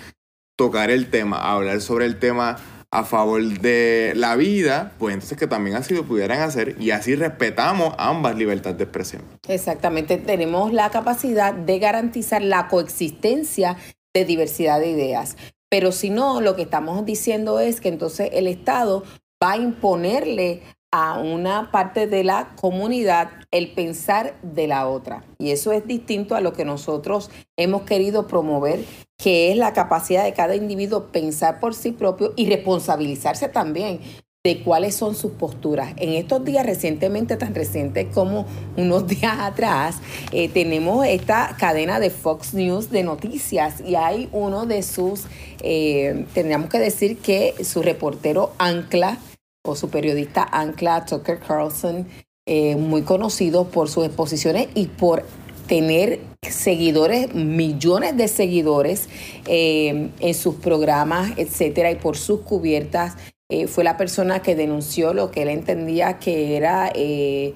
tocar 0.56 0.90
el 0.90 1.10
tema, 1.10 1.38
hablar 1.38 1.80
sobre 1.80 2.06
el 2.06 2.18
tema 2.18 2.56
a 2.96 3.04
favor 3.04 3.42
de 3.60 4.14
la 4.16 4.36
vida, 4.36 4.92
pues 4.98 5.12
entonces 5.12 5.36
que 5.36 5.46
también 5.46 5.76
así 5.76 5.94
lo 5.94 6.04
pudieran 6.04 6.40
hacer 6.40 6.76
y 6.80 6.92
así 6.92 7.14
respetamos 7.14 7.94
ambas 7.98 8.36
libertades 8.36 8.78
de 8.78 8.84
expresión. 8.84 9.22
Exactamente, 9.46 10.16
tenemos 10.16 10.72
la 10.72 10.88
capacidad 10.88 11.52
de 11.52 11.78
garantizar 11.78 12.40
la 12.40 12.68
coexistencia 12.68 13.76
de 14.14 14.24
diversidad 14.24 14.80
de 14.80 14.88
ideas. 14.88 15.36
Pero 15.68 15.92
si 15.92 16.08
no, 16.08 16.40
lo 16.40 16.56
que 16.56 16.62
estamos 16.62 17.04
diciendo 17.04 17.60
es 17.60 17.82
que 17.82 17.90
entonces 17.90 18.30
el 18.32 18.46
Estado 18.46 19.02
va 19.44 19.52
a 19.52 19.56
imponerle 19.58 20.62
a 20.90 21.18
una 21.18 21.70
parte 21.70 22.06
de 22.06 22.24
la 22.24 22.54
comunidad 22.56 23.30
el 23.50 23.72
pensar 23.72 24.36
de 24.42 24.66
la 24.66 24.88
otra. 24.88 25.24
Y 25.38 25.50
eso 25.50 25.72
es 25.72 25.86
distinto 25.86 26.34
a 26.34 26.40
lo 26.40 26.52
que 26.52 26.64
nosotros 26.64 27.30
hemos 27.56 27.82
querido 27.82 28.26
promover, 28.26 28.84
que 29.18 29.50
es 29.50 29.56
la 29.56 29.72
capacidad 29.72 30.24
de 30.24 30.32
cada 30.32 30.56
individuo 30.56 31.08
pensar 31.12 31.60
por 31.60 31.74
sí 31.74 31.92
propio 31.92 32.32
y 32.36 32.48
responsabilizarse 32.48 33.48
también 33.48 34.00
de 34.46 34.62
cuáles 34.62 34.94
son 34.94 35.16
sus 35.16 35.32
posturas. 35.32 35.92
En 35.96 36.10
estos 36.10 36.44
días, 36.44 36.64
recientemente, 36.64 37.36
tan 37.36 37.52
recientes 37.52 38.06
como 38.14 38.46
unos 38.76 39.06
días 39.08 39.40
atrás, 39.40 39.96
eh, 40.30 40.48
tenemos 40.48 41.04
esta 41.04 41.56
cadena 41.58 41.98
de 41.98 42.10
Fox 42.10 42.54
News 42.54 42.90
de 42.90 43.02
noticias 43.02 43.80
y 43.80 43.96
hay 43.96 44.28
uno 44.30 44.64
de 44.64 44.84
sus, 44.84 45.24
eh, 45.62 46.26
tendríamos 46.32 46.70
que 46.70 46.78
decir 46.78 47.18
que 47.18 47.54
su 47.64 47.82
reportero 47.82 48.52
Ancla 48.58 49.18
o 49.66 49.76
su 49.76 49.90
periodista 49.90 50.48
Ancla, 50.50 51.04
Tucker 51.04 51.38
Carlson, 51.38 52.06
eh, 52.46 52.76
muy 52.76 53.02
conocido 53.02 53.66
por 53.66 53.88
sus 53.88 54.06
exposiciones 54.06 54.68
y 54.74 54.86
por 54.86 55.24
tener 55.66 56.20
seguidores, 56.42 57.34
millones 57.34 58.16
de 58.16 58.28
seguidores 58.28 59.08
en 59.46 60.34
sus 60.34 60.54
programas, 60.54 61.32
etcétera, 61.36 61.90
y 61.90 61.96
por 61.96 62.16
sus 62.16 62.42
cubiertas 62.42 63.16
eh, 63.48 63.68
fue 63.68 63.84
la 63.84 63.96
persona 63.96 64.42
que 64.42 64.56
denunció 64.56 65.14
lo 65.14 65.30
que 65.30 65.42
él 65.42 65.48
entendía 65.48 66.18
que 66.18 66.56
era 66.56 66.90
eh, 66.94 67.54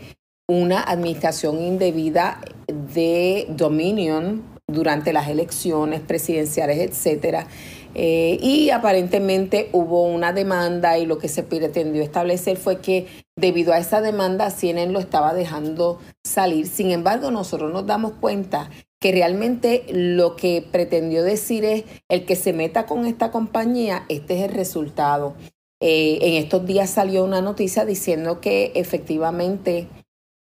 una 0.49 0.83
administración 0.83 1.61
indebida 1.61 2.41
de 2.69 3.47
Dominion 3.49 4.45
durante 4.73 5.13
las 5.13 5.29
elecciones 5.29 6.01
presidenciales, 6.01 6.79
etcétera. 6.79 7.47
Eh, 7.95 8.39
y 8.41 8.71
aparentemente 8.71 9.69
hubo 9.73 10.05
una 10.05 10.33
demanda 10.33 10.99
y 10.99 11.07
lo 11.07 11.19
que 11.19 11.29
se 11.29 11.43
pretendió 11.43 12.03
establecer 12.03 12.57
fue 12.57 12.81
que 12.81 13.09
debido 13.37 13.73
a 13.73 13.79
esa 13.79 14.01
demanda 14.01 14.51
CNN 14.51 14.93
lo 14.93 15.01
estaba 15.01 15.35
dejando 15.35 15.99
salir. 16.25 16.67
Sin 16.67 16.91
embargo, 16.93 17.31
nosotros 17.31 17.73
nos 17.73 17.87
damos 17.87 18.13
cuenta 18.21 18.71
que 19.01 19.13
realmente 19.13 19.87
lo 19.91 20.37
que 20.37 20.65
pretendió 20.71 21.25
decir 21.25 21.65
es 21.65 21.85
el 22.09 22.27
que 22.27 22.37
se 22.37 22.53
meta 22.53 22.87
con 22.87 23.07
esta 23.07 23.31
compañía, 23.31 24.05
este 24.09 24.39
es 24.39 24.49
el 24.49 24.55
resultado. 24.55 25.35
Eh, 25.81 26.19
en 26.21 26.35
estos 26.35 26.67
días 26.67 26.91
salió 26.91 27.25
una 27.25 27.41
noticia 27.41 27.87
diciendo 27.87 28.41
que 28.41 28.73
efectivamente 28.75 29.89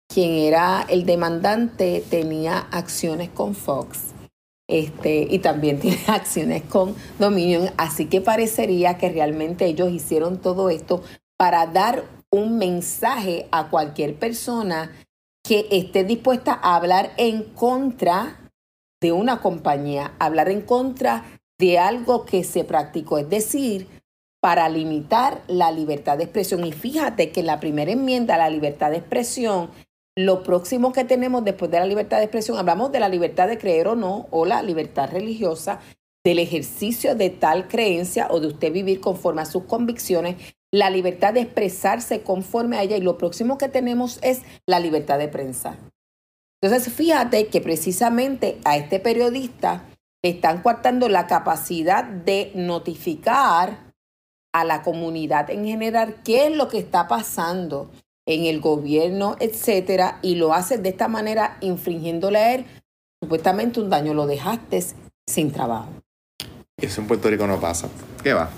quien 0.08 0.32
era 0.34 0.86
el 0.88 1.06
demandante 1.06 2.04
tenía 2.08 2.60
acciones 2.72 3.30
con 3.30 3.56
Fox 3.56 4.13
este, 4.68 5.28
y 5.30 5.40
también 5.40 5.80
tiene 5.82 6.02
acciones 6.08 6.64
con 6.64 6.96
Dominion, 7.20 7.70
así 7.78 8.08
que 8.08 8.22
parecería 8.22 8.98
que 8.98 9.10
realmente 9.10 9.66
ellos 9.66 9.92
hicieron 9.92 10.40
todo 10.40 10.70
esto 10.70 11.04
para 11.38 11.68
dar 11.68 12.04
un 12.30 12.58
mensaje 12.58 13.48
a 13.52 13.70
cualquier 13.70 14.16
persona 14.16 14.92
que 15.44 15.68
esté 15.72 16.04
dispuesta 16.04 16.54
a 16.54 16.76
hablar 16.76 17.12
en 17.18 17.44
contra 17.44 18.52
de 19.02 19.12
una 19.12 19.42
compañía, 19.42 20.14
hablar 20.20 20.50
en 20.50 20.62
contra 20.62 21.26
de 21.60 21.78
algo 21.78 22.26
que 22.26 22.44
se 22.44 22.64
practicó, 22.64 23.18
es 23.18 23.30
decir, 23.30 23.88
para 24.42 24.68
limitar 24.70 25.42
la 25.48 25.72
libertad 25.72 26.18
de 26.18 26.26
expresión. 26.26 26.66
Y 26.66 26.72
fíjate 26.72 27.32
que 27.32 27.44
la 27.44 27.60
primera 27.60 27.92
enmienda 27.92 28.36
a 28.36 28.40
la 28.40 28.50
libertad 28.50 28.92
de 28.92 28.98
expresión, 28.98 29.70
lo 30.16 30.44
próximo 30.44 30.94
que 30.94 31.04
tenemos 31.04 31.44
después 31.44 31.72
de 31.72 31.80
la 31.80 31.86
libertad 31.86 32.18
de 32.18 32.26
expresión, 32.26 32.58
hablamos 32.58 32.92
de 32.92 33.00
la 33.00 33.10
libertad 33.10 33.48
de 33.48 33.58
creer 33.58 33.88
o 33.88 33.96
no, 33.96 34.28
o 34.32 34.46
la 34.46 34.62
libertad 34.62 35.10
religiosa, 35.12 35.80
del 36.24 36.40
ejercicio 36.40 37.16
de 37.16 37.30
tal 37.30 37.68
creencia 37.68 38.28
o 38.30 38.40
de 38.40 38.48
usted 38.48 38.72
vivir 38.72 39.02
conforme 39.02 39.42
a 39.42 39.46
sus 39.46 39.64
convicciones, 39.66 40.56
la 40.72 40.90
libertad 40.90 41.34
de 41.34 41.42
expresarse 41.42 42.22
conforme 42.22 42.78
a 42.78 42.84
ella 42.84 42.98
y 42.98 43.02
lo 43.02 43.18
próximo 43.18 43.58
que 43.58 43.68
tenemos 43.68 44.20
es 44.22 44.42
la 44.66 44.80
libertad 44.80 45.20
de 45.20 45.28
prensa. 45.28 45.78
Entonces, 46.62 46.94
fíjate 46.94 47.48
que 47.48 47.60
precisamente 47.60 48.58
a 48.64 48.78
este 48.78 49.00
periodista 49.00 49.84
le 50.24 50.32
están 50.32 50.62
coartando 50.62 51.10
la 51.10 51.28
capacidad 51.28 52.06
de 52.06 52.52
notificar 52.56 53.94
a 54.54 54.64
la 54.64 54.82
comunidad 54.82 55.50
en 55.50 55.66
general 55.66 56.22
qué 56.24 56.48
es 56.48 56.56
lo 56.56 56.70
que 56.70 56.78
está 56.78 57.08
pasando 57.08 57.92
en 58.26 58.46
el 58.46 58.62
gobierno, 58.62 59.36
etcétera, 59.40 60.20
y 60.22 60.36
lo 60.36 60.54
haces 60.54 60.82
de 60.82 60.90
esta 60.90 61.08
manera 61.08 61.58
infringiéndole 61.62 62.40
a 62.40 62.56
él 62.56 62.66
supuestamente 63.22 63.80
un 63.80 63.90
daño, 63.90 64.14
lo 64.14 64.28
dejaste 64.28 64.84
sin 65.26 65.52
trabajo. 65.52 65.90
Eso 66.78 67.02
en 67.02 67.08
Puerto 67.08 67.30
Rico 67.30 67.48
no 67.48 67.60
pasa. 67.60 67.88
¿Qué 68.22 68.34
va? 68.34 68.50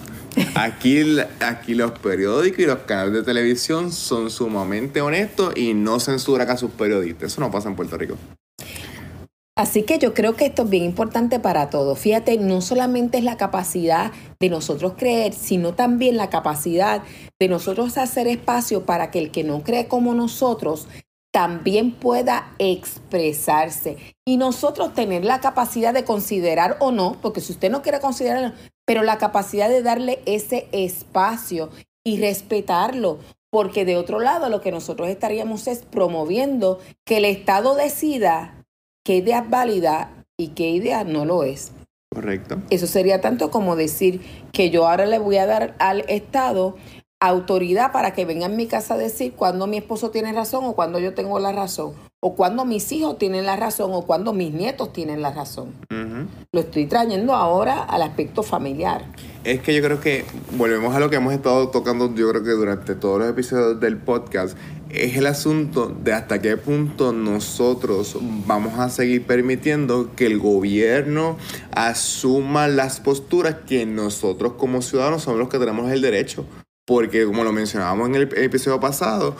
Aquí, 0.55 1.17
aquí 1.39 1.75
los 1.75 1.91
periódicos 1.91 2.59
y 2.59 2.65
los 2.65 2.79
canales 2.79 3.13
de 3.13 3.23
televisión 3.23 3.91
son 3.91 4.29
sumamente 4.29 5.01
honestos 5.01 5.53
y 5.55 5.73
no 5.73 5.99
censuran 5.99 6.49
a 6.49 6.57
sus 6.57 6.71
periodistas. 6.71 7.31
Eso 7.31 7.41
no 7.41 7.51
pasa 7.51 7.69
en 7.69 7.75
Puerto 7.75 7.97
Rico. 7.97 8.17
Así 9.57 9.83
que 9.83 9.99
yo 9.99 10.13
creo 10.13 10.35
que 10.35 10.47
esto 10.47 10.63
es 10.63 10.69
bien 10.69 10.83
importante 10.83 11.39
para 11.39 11.69
todos. 11.69 11.97
Fíjate, 11.97 12.37
no 12.37 12.59
solamente 12.59 13.17
es 13.17 13.23
la 13.23 13.37
capacidad 13.37 14.11
de 14.37 14.49
nosotros 14.49 14.93
creer, 14.97 15.33
sino 15.33 15.73
también 15.73 16.17
la 16.17 16.29
capacidad 16.29 17.03
de 17.39 17.47
nosotros 17.47 17.97
hacer 17.97 18.27
espacio 18.27 18.85
para 18.85 19.11
que 19.11 19.19
el 19.19 19.31
que 19.31 19.45
no 19.45 19.63
cree 19.63 19.87
como 19.87 20.13
nosotros 20.13 20.89
también 21.31 21.91
pueda 21.91 22.53
expresarse 22.59 23.97
y 24.25 24.35
nosotros 24.35 24.93
tener 24.93 25.23
la 25.23 25.39
capacidad 25.39 25.93
de 25.93 26.03
considerar 26.03 26.75
o 26.79 26.91
no, 26.91 27.17
porque 27.21 27.39
si 27.39 27.53
usted 27.53 27.71
no 27.71 27.81
quiere 27.81 28.01
considerar, 28.01 28.55
pero 28.85 29.03
la 29.03 29.17
capacidad 29.17 29.69
de 29.69 29.81
darle 29.81 30.21
ese 30.25 30.67
espacio 30.73 31.69
y 32.05 32.19
respetarlo, 32.19 33.19
porque 33.49 33.85
de 33.85 33.95
otro 33.95 34.19
lado 34.19 34.49
lo 34.49 34.59
que 34.59 34.71
nosotros 34.71 35.07
estaríamos 35.07 35.67
es 35.67 35.79
promoviendo 35.79 36.79
que 37.05 37.17
el 37.17 37.25
Estado 37.25 37.75
decida 37.75 38.54
qué 39.05 39.17
idea 39.17 39.39
es 39.39 39.49
válida 39.49 40.09
y 40.35 40.49
qué 40.49 40.69
idea 40.69 41.05
no 41.05 41.23
lo 41.23 41.43
es. 41.43 41.71
Correcto. 42.13 42.61
Eso 42.69 42.87
sería 42.87 43.21
tanto 43.21 43.51
como 43.51 43.75
decir 43.75 44.21
que 44.51 44.69
yo 44.69 44.87
ahora 44.87 45.05
le 45.05 45.19
voy 45.19 45.37
a 45.37 45.45
dar 45.45 45.75
al 45.79 46.03
Estado 46.09 46.75
autoridad 47.19 47.91
para 47.91 48.13
que 48.13 48.25
venga 48.25 48.45
en 48.47 48.55
mi 48.55 48.67
casa 48.67 48.95
a 48.95 48.97
decir 48.97 49.33
cuándo 49.33 49.67
mi 49.67 49.77
esposo 49.77 50.11
tiene 50.11 50.33
razón 50.33 50.65
o 50.65 50.73
cuando 50.73 50.99
yo 50.99 51.13
tengo 51.13 51.39
la 51.39 51.51
razón, 51.51 51.93
o 52.19 52.35
cuando 52.35 52.65
mis 52.65 52.91
hijos 52.91 53.17
tienen 53.17 53.45
la 53.45 53.55
razón 53.55 53.91
o 53.93 54.01
cuando 54.03 54.33
mis 54.33 54.53
nietos 54.53 54.91
tienen 54.91 55.21
la 55.21 55.31
razón. 55.31 55.73
Lo 56.51 56.59
estoy 56.59 56.85
trayendo 56.85 57.33
ahora 57.33 57.83
al 57.83 58.01
aspecto 58.01 58.43
familiar. 58.43 59.05
Es 59.43 59.61
que 59.61 59.73
yo 59.73 59.81
creo 59.81 60.01
que 60.01 60.25
volvemos 60.57 60.95
a 60.95 60.99
lo 60.99 61.09
que 61.09 61.17
hemos 61.17 61.33
estado 61.33 61.69
tocando, 61.69 62.13
yo 62.13 62.29
creo 62.29 62.43
que 62.43 62.51
durante 62.51 62.95
todos 62.95 63.19
los 63.19 63.29
episodios 63.29 63.79
del 63.79 63.97
podcast, 63.97 64.57
es 64.97 65.17
el 65.17 65.27
asunto 65.27 65.87
de 65.87 66.13
hasta 66.13 66.41
qué 66.41 66.57
punto 66.57 67.11
nosotros 67.11 68.17
vamos 68.45 68.79
a 68.79 68.89
seguir 68.89 69.25
permitiendo 69.25 70.15
que 70.15 70.25
el 70.25 70.39
gobierno 70.39 71.37
asuma 71.71 72.67
las 72.67 72.99
posturas 72.99 73.57
que 73.67 73.85
nosotros 73.85 74.53
como 74.53 74.81
ciudadanos 74.81 75.23
somos 75.23 75.39
los 75.39 75.49
que 75.49 75.59
tenemos 75.59 75.91
el 75.91 76.01
derecho. 76.01 76.45
Porque 76.85 77.25
como 77.25 77.43
lo 77.43 77.51
mencionábamos 77.51 78.09
en 78.09 78.15
el 78.15 78.23
episodio 78.37 78.79
pasado, 78.79 79.35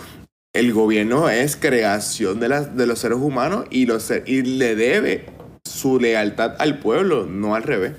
el 0.53 0.74
gobierno 0.74 1.29
es 1.29 1.55
creación 1.55 2.39
de, 2.39 2.47
de 2.47 2.88
los 2.88 3.00
seres 3.00 3.19
humanos 3.19 3.65
y, 3.69 3.85
los, 3.85 4.12
y 4.25 4.41
le 4.41 4.75
debe 4.75 5.25
su 5.63 6.00
lealtad 6.00 6.55
al 6.59 6.79
pueblo, 6.79 7.25
no 7.25 7.55
al 7.55 7.63
revés. 7.63 7.93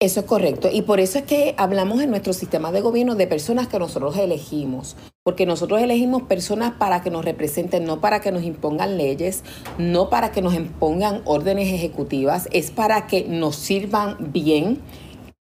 Eso 0.00 0.20
es 0.20 0.26
correcto. 0.26 0.68
Y 0.70 0.82
por 0.82 1.00
eso 1.00 1.18
es 1.18 1.24
que 1.24 1.54
hablamos 1.56 2.02
en 2.02 2.10
nuestro 2.10 2.32
sistema 2.32 2.72
de 2.72 2.80
gobierno 2.82 3.14
de 3.14 3.26
personas 3.26 3.68
que 3.68 3.78
nosotros 3.78 4.16
elegimos. 4.18 4.96
Porque 5.24 5.46
nosotros 5.46 5.80
elegimos 5.80 6.22
personas 6.22 6.74
para 6.74 7.02
que 7.02 7.10
nos 7.10 7.24
representen, 7.24 7.84
no 7.84 8.00
para 8.00 8.20
que 8.20 8.30
nos 8.30 8.44
impongan 8.44 8.98
leyes, 8.98 9.42
no 9.78 10.10
para 10.10 10.30
que 10.32 10.42
nos 10.42 10.54
impongan 10.54 11.22
órdenes 11.24 11.72
ejecutivas, 11.72 12.46
es 12.52 12.70
para 12.70 13.06
que 13.06 13.24
nos 13.24 13.56
sirvan 13.56 14.16
bien 14.32 14.80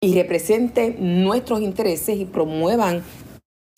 y 0.02 0.14
representen 0.14 1.24
nuestros 1.24 1.62
intereses 1.62 2.18
y 2.18 2.26
promuevan 2.26 3.02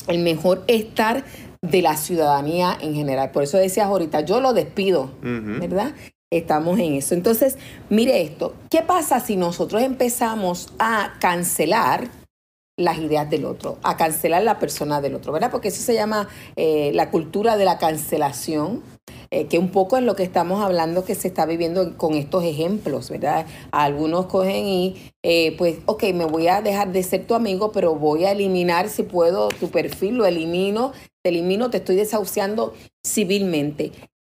el 0.08 0.18
mejor 0.18 0.64
estar 0.66 1.24
de 1.62 1.82
la 1.82 1.96
ciudadanía 1.96 2.76
en 2.80 2.94
general. 2.94 3.30
Por 3.30 3.44
eso 3.44 3.56
decías 3.56 3.86
ahorita, 3.86 4.22
yo 4.22 4.40
lo 4.40 4.52
despido, 4.52 5.12
¿verdad? 5.22 5.94
Estamos 6.32 6.80
en 6.80 6.94
eso. 6.94 7.14
Entonces, 7.14 7.58
mire 7.90 8.22
esto, 8.22 8.54
¿qué 8.70 8.82
pasa 8.82 9.20
si 9.20 9.36
nosotros 9.36 9.82
empezamos 9.82 10.72
a 10.80 11.12
cancelar 11.20 12.08
las 12.82 12.98
ideas 12.98 13.28
del 13.30 13.44
otro, 13.44 13.78
a 13.82 13.96
cancelar 13.96 14.42
la 14.42 14.58
persona 14.58 15.00
del 15.00 15.14
otro, 15.14 15.32
¿verdad? 15.32 15.50
Porque 15.50 15.68
eso 15.68 15.82
se 15.82 15.94
llama 15.94 16.28
eh, 16.56 16.90
la 16.94 17.10
cultura 17.10 17.56
de 17.56 17.64
la 17.64 17.78
cancelación, 17.78 18.82
eh, 19.30 19.46
que 19.46 19.58
un 19.58 19.70
poco 19.70 19.96
es 19.96 20.02
lo 20.02 20.14
que 20.14 20.22
estamos 20.22 20.62
hablando 20.62 21.04
que 21.04 21.14
se 21.14 21.28
está 21.28 21.46
viviendo 21.46 21.96
con 21.96 22.14
estos 22.14 22.44
ejemplos, 22.44 23.10
¿verdad? 23.10 23.46
Algunos 23.70 24.26
cogen 24.26 24.66
y, 24.66 25.12
eh, 25.22 25.54
pues, 25.56 25.78
ok, 25.86 26.04
me 26.14 26.26
voy 26.26 26.48
a 26.48 26.60
dejar 26.60 26.92
de 26.92 27.02
ser 27.02 27.26
tu 27.26 27.34
amigo, 27.34 27.72
pero 27.72 27.94
voy 27.94 28.24
a 28.24 28.32
eliminar, 28.32 28.88
si 28.88 29.02
puedo, 29.02 29.48
tu 29.48 29.70
perfil, 29.70 30.16
lo 30.16 30.26
elimino, 30.26 30.92
te 31.22 31.30
elimino, 31.30 31.70
te 31.70 31.78
estoy 31.78 31.96
desahuciando 31.96 32.74
civilmente. 33.04 33.92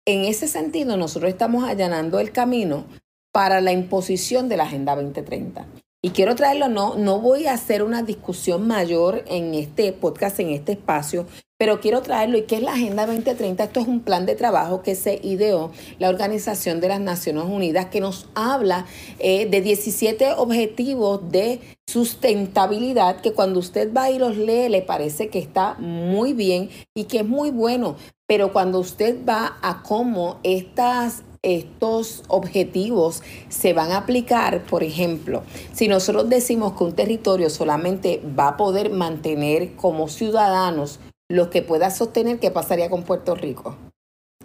En 0.07 0.25
ese 0.25 0.47
sentido, 0.49 0.97
nosotros 0.97 1.31
estamos 1.31 1.65
allanando 1.65 2.21
el 2.21 2.31
camino 2.31 2.85
para 3.33 3.61
la 3.61 3.73
imposición 3.73 4.49
de 4.49 4.57
la 4.57 4.65
Agenda 4.65 4.95
2030. 4.95 5.67
Y 6.05 6.11
quiero 6.11 6.37
traerlo, 6.37 6.69
no, 6.69 6.97
no 6.97 7.19
voy 7.19 7.47
a 7.47 7.55
hacer 7.55 7.83
una 7.83 8.03
discusión 8.03 8.67
mayor 8.67 9.25
en 9.27 9.55
este 9.55 9.91
podcast, 9.95 10.39
en 10.39 10.51
este 10.51 10.73
espacio, 10.73 11.25
pero 11.57 11.81
quiero 11.81 12.03
traerlo. 12.03 12.37
¿Y 12.37 12.43
qué 12.43 12.57
es 12.57 12.63
la 12.63 12.75
Agenda 12.75 13.07
2030? 13.07 13.65
Esto 13.65 13.81
es 13.81 13.89
un 13.89 14.01
plan 14.01 14.27
de 14.27 14.35
trabajo 14.35 14.83
que 14.83 14.97
se 14.97 15.19
ideó 15.23 15.73
la 15.99 16.11
Organización 16.11 16.83
de 16.83 16.89
las 16.89 17.01
Naciones 17.01 17.45
Unidas 17.45 17.87
que 17.87 18.01
nos 18.01 18.29
habla 18.35 18.85
eh, 19.19 19.49
de 19.49 19.63
17 19.63 20.35
objetivos 20.37 21.23
de 21.33 21.63
sustentabilidad 21.87 23.23
que 23.23 23.33
cuando 23.33 23.59
usted 23.59 23.91
va 23.91 24.11
y 24.11 24.19
los 24.19 24.37
lee 24.37 24.69
le 24.69 24.83
parece 24.83 25.31
que 25.31 25.39
está 25.39 25.73
muy 25.79 26.35
bien 26.35 26.69
y 26.93 27.05
que 27.05 27.21
es 27.21 27.27
muy 27.27 27.51
bueno. 27.51 27.97
Pero 28.27 28.53
cuando 28.53 28.79
usted 28.79 29.25
va 29.27 29.57
a 29.63 29.83
cómo 29.83 30.39
estas 30.43 31.23
estos 31.45 32.25
objetivos 32.29 33.23
se 33.49 33.73
van 33.73 33.93
a 33.93 33.99
aplicar, 33.99 34.63
por 34.63 34.83
ejemplo, 34.83 35.43
si 35.73 35.89
nosotros 35.89 36.29
decimos 36.29 36.73
que 36.77 36.85
un 36.85 36.93
territorio 36.95 37.51
solamente 37.51 38.23
va 38.39 38.49
a 38.49 38.57
poder 38.57 38.91
mantener 38.91 39.77
como 39.77 40.09
ciudadanos 40.09 41.01
lo 41.29 41.51
que 41.51 41.63
pueda 41.63 41.91
sostener, 41.91 42.39
¿qué 42.39 42.51
pasaría 42.51 42.91
con 42.91 43.03
Puerto 43.03 43.35
Rico? 43.35 43.77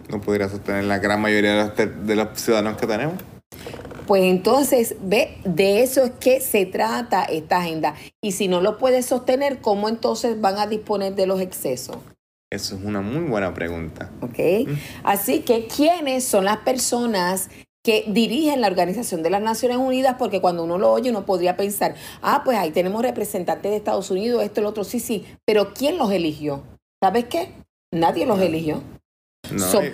No 0.08 0.20
podría 0.20 0.48
sostener 0.48 0.84
la 0.84 0.98
gran 0.98 1.20
mayoría 1.20 1.68
de 1.68 2.16
los, 2.16 2.28
ciudadanos 2.40 2.76
que 2.78 2.86
tenemos. 2.86 3.14
Pues 4.06 4.24
entonces, 4.24 4.96
ve, 5.00 5.38
de 5.44 5.82
eso 5.82 6.04
es 6.04 6.10
que 6.12 6.40
se 6.40 6.66
trata 6.66 7.22
esta 7.24 7.58
agenda. 7.58 7.94
Y 8.20 8.32
si 8.32 8.48
no 8.48 8.60
lo 8.60 8.76
puede 8.76 9.02
sostener, 9.02 9.60
¿cómo 9.60 9.88
entonces 9.88 10.40
van 10.40 10.58
a 10.58 10.66
disponer 10.66 11.14
de 11.14 11.26
los 11.26 11.40
excesos? 11.40 11.96
Eso 12.52 12.74
es 12.74 12.82
una 12.82 13.00
muy 13.00 13.28
buena 13.30 13.54
pregunta. 13.54 14.10
Ok. 14.20 14.38
Mm. 14.66 14.74
Así 15.04 15.40
que, 15.40 15.68
¿quiénes 15.68 16.24
son 16.24 16.44
las 16.44 16.58
personas 16.58 17.48
que 17.84 18.04
dirigen 18.08 18.60
la 18.60 18.66
Organización 18.66 19.22
de 19.22 19.30
las 19.30 19.40
Naciones 19.40 19.76
Unidas? 19.76 20.16
Porque 20.18 20.40
cuando 20.40 20.64
uno 20.64 20.76
lo 20.76 20.90
oye, 20.90 21.10
uno 21.10 21.24
podría 21.24 21.56
pensar, 21.56 21.94
ah, 22.22 22.42
pues 22.44 22.58
ahí 22.58 22.72
tenemos 22.72 23.02
representantes 23.02 23.70
de 23.70 23.76
Estados 23.76 24.10
Unidos, 24.10 24.42
esto, 24.42 24.60
el 24.60 24.66
otro, 24.66 24.82
sí, 24.82 24.98
sí. 24.98 25.24
Pero 25.46 25.72
¿quién 25.72 25.96
los 25.96 26.10
eligió? 26.10 26.64
¿Sabes 27.00 27.26
qué? 27.26 27.52
Nadie 27.94 28.26
los 28.26 28.40
eligió. 28.40 28.82
son, 29.56 29.84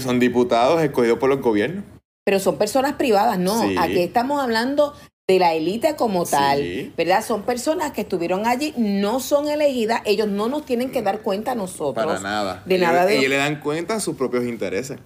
son, 0.00 0.18
diputados 0.18 0.82
escogidos 0.82 1.18
por 1.20 1.28
los 1.28 1.40
gobiernos. 1.40 1.84
Pero 2.24 2.40
son 2.40 2.58
personas 2.58 2.94
privadas, 2.94 3.38
no. 3.38 3.62
Aquí 3.78 4.00
estamos 4.00 4.42
hablando 4.42 4.94
de 5.28 5.38
la 5.38 5.52
élite 5.52 5.94
como 5.94 6.24
tal, 6.24 6.90
¿verdad? 6.96 7.22
Son 7.22 7.42
personas 7.42 7.92
que 7.92 8.00
estuvieron 8.00 8.46
allí, 8.46 8.72
no 8.78 9.20
son 9.20 9.48
elegidas, 9.48 10.00
ellos 10.06 10.26
no 10.26 10.48
nos 10.48 10.64
tienen 10.64 10.90
que 10.90 11.02
dar 11.02 11.20
cuenta 11.20 11.52
a 11.52 11.54
nosotros. 11.54 12.06
Para 12.06 12.18
nada. 12.18 12.62
De 12.64 12.78
nada 12.78 13.04
de... 13.04 13.18
Ellos 13.18 13.28
le 13.28 13.36
dan 13.36 13.60
cuenta 13.60 13.96
a 13.96 14.00
sus 14.00 14.16
propios 14.16 14.46
intereses. 14.46 14.98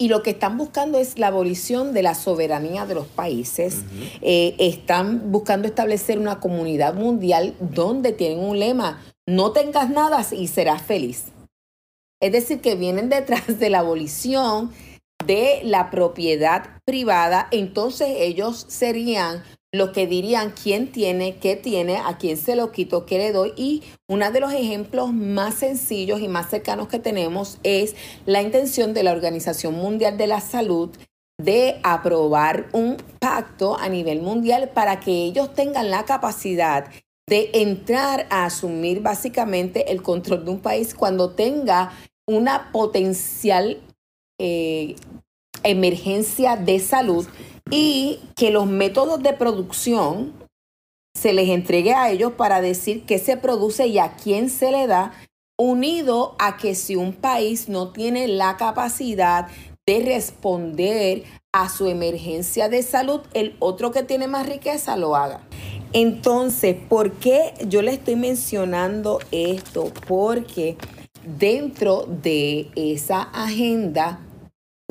Y 0.00 0.08
lo 0.08 0.24
que 0.24 0.30
están 0.30 0.58
buscando 0.58 0.98
es 0.98 1.16
la 1.16 1.28
abolición 1.28 1.94
de 1.94 2.02
la 2.02 2.16
soberanía 2.16 2.86
de 2.86 2.96
los 2.96 3.06
países. 3.06 3.82
Eh, 4.20 4.56
están 4.58 5.30
buscando 5.30 5.68
establecer 5.68 6.18
una 6.18 6.40
comunidad 6.40 6.94
mundial 6.94 7.54
donde 7.60 8.10
tienen 8.10 8.40
un 8.40 8.58
lema, 8.58 9.00
no 9.28 9.52
tengas 9.52 9.90
nada 9.90 10.26
y 10.32 10.48
serás 10.48 10.82
feliz. 10.82 11.26
Es 12.20 12.32
decir, 12.32 12.60
que 12.60 12.74
vienen 12.74 13.08
detrás 13.10 13.60
de 13.60 13.70
la 13.70 13.78
abolición 13.78 14.72
de 15.26 15.60
la 15.64 15.90
propiedad 15.90 16.80
privada, 16.84 17.48
entonces 17.50 18.08
ellos 18.18 18.66
serían 18.68 19.42
los 19.74 19.90
que 19.90 20.06
dirían 20.06 20.52
quién 20.52 20.92
tiene, 20.92 21.36
qué 21.36 21.56
tiene, 21.56 21.96
a 21.96 22.18
quién 22.18 22.36
se 22.36 22.56
lo 22.56 22.72
quito, 22.72 23.06
qué 23.06 23.16
le 23.18 23.32
doy. 23.32 23.54
Y 23.56 23.82
uno 24.06 24.30
de 24.30 24.40
los 24.40 24.52
ejemplos 24.52 25.12
más 25.12 25.54
sencillos 25.54 26.20
y 26.20 26.28
más 26.28 26.50
cercanos 26.50 26.88
que 26.88 26.98
tenemos 26.98 27.58
es 27.62 27.96
la 28.26 28.42
intención 28.42 28.92
de 28.92 29.02
la 29.02 29.12
Organización 29.12 29.74
Mundial 29.74 30.18
de 30.18 30.26
la 30.26 30.40
Salud 30.40 30.90
de 31.42 31.80
aprobar 31.82 32.68
un 32.72 32.98
pacto 33.18 33.78
a 33.78 33.88
nivel 33.88 34.20
mundial 34.20 34.70
para 34.74 35.00
que 35.00 35.24
ellos 35.24 35.54
tengan 35.54 35.90
la 35.90 36.04
capacidad 36.04 36.86
de 37.26 37.50
entrar 37.54 38.26
a 38.30 38.44
asumir 38.44 39.00
básicamente 39.00 39.90
el 39.90 40.02
control 40.02 40.44
de 40.44 40.50
un 40.50 40.60
país 40.60 40.94
cuando 40.94 41.30
tenga 41.30 41.92
una 42.26 42.70
potencial 42.72 43.80
eh, 44.44 44.96
emergencia 45.62 46.56
de 46.56 46.80
salud 46.80 47.28
y 47.70 48.18
que 48.34 48.50
los 48.50 48.66
métodos 48.66 49.22
de 49.22 49.32
producción 49.34 50.32
se 51.14 51.32
les 51.32 51.48
entregue 51.48 51.94
a 51.94 52.10
ellos 52.10 52.32
para 52.32 52.60
decir 52.60 53.04
qué 53.04 53.20
se 53.20 53.36
produce 53.36 53.86
y 53.86 54.00
a 54.00 54.16
quién 54.16 54.50
se 54.50 54.72
le 54.72 54.88
da, 54.88 55.12
unido 55.56 56.34
a 56.40 56.56
que 56.56 56.74
si 56.74 56.96
un 56.96 57.12
país 57.12 57.68
no 57.68 57.92
tiene 57.92 58.26
la 58.26 58.56
capacidad 58.56 59.46
de 59.86 60.02
responder 60.04 61.22
a 61.52 61.68
su 61.68 61.86
emergencia 61.86 62.68
de 62.68 62.82
salud, 62.82 63.20
el 63.34 63.54
otro 63.60 63.92
que 63.92 64.02
tiene 64.02 64.26
más 64.26 64.48
riqueza 64.48 64.96
lo 64.96 65.14
haga. 65.14 65.40
Entonces, 65.92 66.74
¿por 66.88 67.12
qué 67.12 67.54
yo 67.68 67.80
le 67.82 67.92
estoy 67.92 68.16
mencionando 68.16 69.20
esto? 69.30 69.92
Porque 70.08 70.76
dentro 71.38 72.06
de 72.08 72.70
esa 72.74 73.22
agenda, 73.22 74.18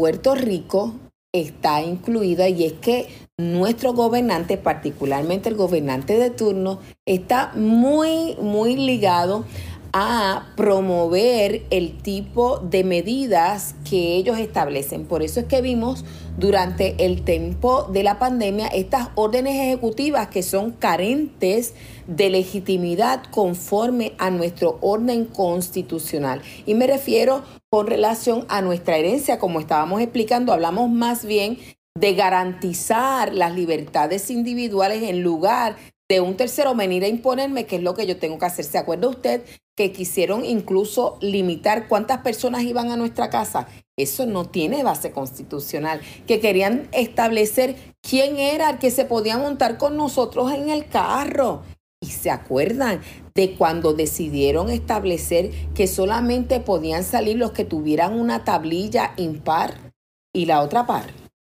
Puerto 0.02 0.34
Rico 0.34 0.96
está 1.32 1.84
incluida 1.84 2.50
y 2.50 2.64
es 2.64 2.74
que 2.74 3.08
nuestro 3.38 3.94
gobernante, 3.94 4.58
particularmente 4.58 5.48
el 5.48 5.54
gobernante 5.54 6.18
de 6.18 6.32
turno, 6.32 6.80
está 7.06 7.52
muy, 7.54 8.36
muy 8.42 8.76
ligado 8.78 9.46
a 9.94 10.54
promover 10.56 11.64
el 11.70 11.98
tipo 11.98 12.60
de 12.60 12.84
medidas 12.84 13.76
que 13.90 14.16
ellos 14.16 14.40
establecen. 14.40 15.06
Por 15.06 15.24
eso 15.24 15.42
es 15.42 15.46
que 15.48 15.62
vimos 15.62 16.06
durante 16.38 17.06
el 17.06 17.24
tiempo 17.24 17.84
de 17.84 18.04
la 18.04 18.18
pandemia 18.18 18.68
estas 18.68 19.10
órdenes 19.16 19.56
ejecutivas 19.56 20.28
que 20.28 20.44
son 20.44 20.72
carentes 20.72 21.74
de 22.08 22.30
legitimidad 22.30 23.24
conforme 23.32 24.14
a 24.18 24.30
nuestro 24.30 24.78
orden 24.82 25.26
constitucional. 25.26 26.42
Y 26.66 26.74
me 26.74 26.88
refiero 26.88 27.44
con 27.70 27.88
relación 27.88 28.46
a 28.50 28.62
nuestra 28.62 28.98
herencia, 28.98 29.40
como 29.40 29.60
estábamos 29.60 30.02
explicando, 30.02 30.54
hablamos 30.54 30.90
más 30.90 31.26
bien 31.26 31.58
de 32.00 32.14
garantizar 32.14 33.34
las 33.34 33.54
libertades 33.54 34.30
individuales 34.32 35.04
en 35.04 35.24
lugar 35.24 35.76
de 36.12 36.20
un 36.20 36.36
tercero 36.36 36.76
venir 36.76 37.06
a 37.06 37.08
imponerme 37.08 37.66
qué 37.66 37.78
es 37.78 37.84
lo 37.84 37.94
que 37.94 38.06
yo 38.06 38.18
tengo 38.18 38.38
que 38.38 38.46
hacer. 38.46 38.66
¿Se 38.66 38.78
acuerda 38.78 39.08
usted 39.08 39.44
que 39.78 39.94
quisieron 39.94 40.44
incluso 40.44 41.18
limitar 41.22 41.88
cuántas 41.88 42.18
personas 42.18 42.64
iban 42.64 42.92
a 42.92 42.98
nuestra 42.98 43.30
casa? 43.30 43.70
Eso 43.98 44.26
no 44.26 44.50
tiene 44.50 44.84
base 44.84 45.12
constitucional. 45.14 46.02
Que 46.28 46.42
querían 46.42 46.90
establecer 46.92 47.78
quién 48.02 48.40
era 48.40 48.72
el 48.72 48.78
que 48.78 48.92
se 48.92 49.06
podía 49.06 49.38
montar 49.38 49.78
con 49.78 49.96
nosotros 49.96 50.52
en 50.52 50.70
el 50.70 50.86
carro. 50.90 51.64
Y 52.02 52.08
se 52.08 52.30
acuerdan 52.30 53.00
de 53.34 53.56
cuando 53.56 53.94
decidieron 53.94 54.70
establecer 54.70 55.52
que 55.74 55.88
solamente 55.88 56.60
podían 56.60 57.06
salir 57.06 57.38
los 57.38 57.54
que 57.54 57.64
tuvieran 57.64 58.20
una 58.20 58.44
tablilla 58.44 59.14
impar 59.16 59.94
y 60.34 60.46
la 60.46 60.60
otra 60.60 60.86
par. 60.86 61.06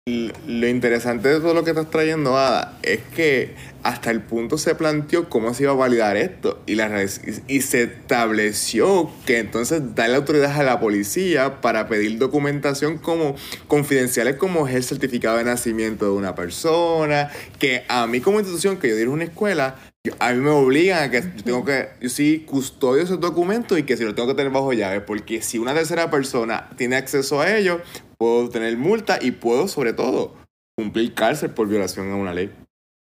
Lo 0.06 0.66
interesante 0.66 1.28
de 1.28 1.40
todo 1.40 1.54
lo 1.54 1.62
que 1.62 1.70
estás 1.70 1.88
trayendo, 1.88 2.36
Ada, 2.36 2.78
es 2.82 3.00
que 3.14 3.54
hasta 3.82 4.10
el 4.10 4.22
punto 4.22 4.58
se 4.58 4.74
planteó 4.74 5.28
cómo 5.28 5.54
se 5.54 5.64
iba 5.64 5.72
a 5.72 5.76
validar 5.76 6.16
esto 6.16 6.62
y, 6.66 6.74
la, 6.74 7.02
y 7.02 7.60
se 7.60 7.82
estableció 7.82 9.10
que 9.26 9.38
entonces 9.38 9.94
darle 9.94 10.16
autoridad 10.16 10.58
a 10.58 10.62
la 10.62 10.80
policía 10.80 11.60
para 11.60 11.88
pedir 11.88 12.18
documentación 12.18 12.98
como 12.98 13.34
confidenciales 13.68 14.36
como 14.36 14.66
es 14.68 14.74
el 14.74 14.84
certificado 14.84 15.38
de 15.38 15.44
nacimiento 15.44 16.06
de 16.06 16.12
una 16.12 16.34
persona, 16.34 17.30
que 17.58 17.84
a 17.88 18.06
mí 18.06 18.20
como 18.20 18.38
institución 18.38 18.78
que 18.78 18.88
yo 18.88 18.96
dirijo 18.96 19.12
una 19.12 19.24
escuela, 19.24 19.76
a 20.18 20.32
mí 20.32 20.40
me 20.40 20.50
obligan 20.50 21.02
a 21.02 21.10
que 21.10 21.20
yo 21.20 21.44
tengo 21.44 21.64
que, 21.64 21.88
yo 22.00 22.08
sí 22.08 22.44
custodio 22.46 23.02
esos 23.02 23.20
documentos 23.20 23.78
y 23.78 23.82
que 23.82 23.96
si 23.96 24.04
los 24.04 24.14
tengo 24.14 24.28
que 24.28 24.34
tener 24.34 24.52
bajo 24.52 24.72
llave, 24.72 25.00
porque 25.00 25.42
si 25.42 25.58
una 25.58 25.74
tercera 25.74 26.10
persona 26.10 26.70
tiene 26.76 26.96
acceso 26.96 27.40
a 27.40 27.54
ellos, 27.54 27.82
puedo 28.18 28.48
tener 28.48 28.76
multa 28.76 29.18
y 29.20 29.32
puedo, 29.32 29.68
sobre 29.68 29.92
todo, 29.92 30.34
cumplir 30.76 31.14
cárcel 31.14 31.50
por 31.50 31.68
violación 31.68 32.10
a 32.10 32.16
una 32.16 32.32
ley. 32.32 32.50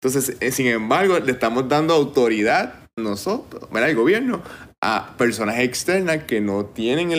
Entonces, 0.02 0.36
eh, 0.40 0.50
sin 0.50 0.66
embargo, 0.66 1.18
le 1.18 1.32
estamos 1.32 1.68
dando 1.68 1.94
autoridad 1.94 2.74
nosotros, 2.96 3.68
el 3.72 3.96
gobierno, 3.96 4.42
a 4.82 5.14
personas 5.18 5.58
externas 5.58 6.24
que 6.24 6.40
no 6.40 6.66
tienen 6.66 7.10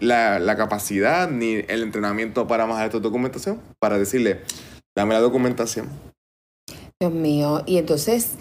la, 0.00 0.38
la, 0.38 0.56
capacidad 0.56 1.28
ni 1.28 1.64
el 1.66 1.82
entrenamiento 1.82 2.46
para 2.46 2.66
manejar 2.66 2.86
esta 2.86 3.00
documentación, 3.00 3.60
para 3.80 3.98
decirle, 3.98 4.42
dame 4.96 5.14
la 5.14 5.20
documentación. 5.20 5.88
Dios 7.00 7.12
mío, 7.12 7.62
y 7.66 7.78
entonces 7.78 8.34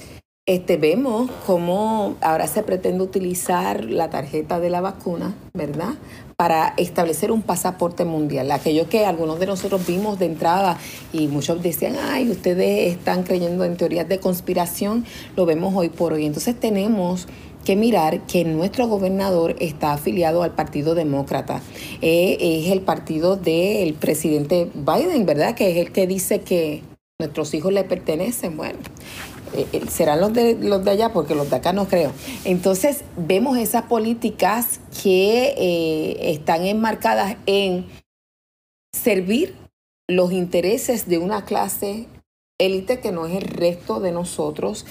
este, 0.48 0.78
vemos 0.78 1.30
cómo 1.46 2.18
ahora 2.22 2.48
se 2.48 2.64
pretende 2.64 3.04
utilizar 3.04 3.84
la 3.84 4.10
tarjeta 4.10 4.60
de 4.60 4.70
la 4.70 4.82
vacuna, 4.82 5.36
¿verdad? 5.54 5.96
Para 6.40 6.76
establecer 6.78 7.32
un 7.32 7.42
pasaporte 7.42 8.06
mundial. 8.06 8.52
Aquello 8.52 8.88
que 8.88 9.08
algunos 9.08 9.40
de 9.40 9.48
nosotros 9.48 9.88
vimos 9.88 10.20
de 10.20 10.28
entrada 10.28 10.78
y 11.12 11.26
muchos 11.26 11.64
decían, 11.64 11.96
ay, 12.00 12.30
ustedes 12.30 12.94
están 12.94 13.24
creyendo 13.24 13.66
en 13.66 13.76
teorías 13.76 14.08
de 14.08 14.20
conspiración, 14.20 15.04
lo 15.36 15.48
vemos 15.48 15.74
hoy 15.76 15.90
por 15.90 16.14
hoy. 16.14 16.28
Entonces 16.28 16.56
tenemos 16.60 17.28
que 17.66 17.76
mirar 17.76 18.28
que 18.28 18.44
nuestro 18.44 18.86
gobernador 18.86 19.56
está 19.60 19.94
afiliado 19.94 20.44
al 20.44 20.52
Partido 20.52 20.94
Demócrata. 20.94 21.60
Eh, 22.04 22.38
es 22.40 22.72
el 22.72 22.82
partido 22.82 23.36
del 23.36 23.96
presidente 23.96 24.70
Biden, 24.76 25.26
¿verdad? 25.26 25.56
Que 25.56 25.72
es 25.72 25.78
el 25.88 25.92
que 25.92 26.06
dice 26.06 26.42
que 26.42 26.84
nuestros 27.18 27.52
hijos 27.56 27.74
le 27.74 27.84
pertenecen. 27.84 28.58
Bueno, 28.58 28.78
eh, 29.54 29.68
eh, 29.74 29.82
serán 29.90 30.22
los 30.22 30.34
de, 30.34 30.56
los 30.56 30.84
de 30.84 30.92
allá 30.92 31.14
porque 31.14 31.36
los 31.36 31.50
de 31.50 31.56
acá 31.56 31.74
no 31.74 31.88
creo. 31.88 32.12
Entonces 32.46 33.04
vemos 33.16 33.58
esas 33.58 33.84
políticas 33.84 34.80
que 35.02 35.56
eh, 35.58 36.32
están 36.32 36.66
enmarcadas 36.66 37.38
en 37.46 37.86
servir 38.94 39.56
los 40.08 40.32
intereses 40.32 41.08
de 41.08 41.18
una 41.18 41.46
clase 41.46 42.08
élite 42.60 43.00
que 43.00 43.12
no 43.12 43.28
es 43.28 43.36
el 43.36 43.44
resto 43.44 44.00
de 44.00 44.12
nosotros, 44.12 44.86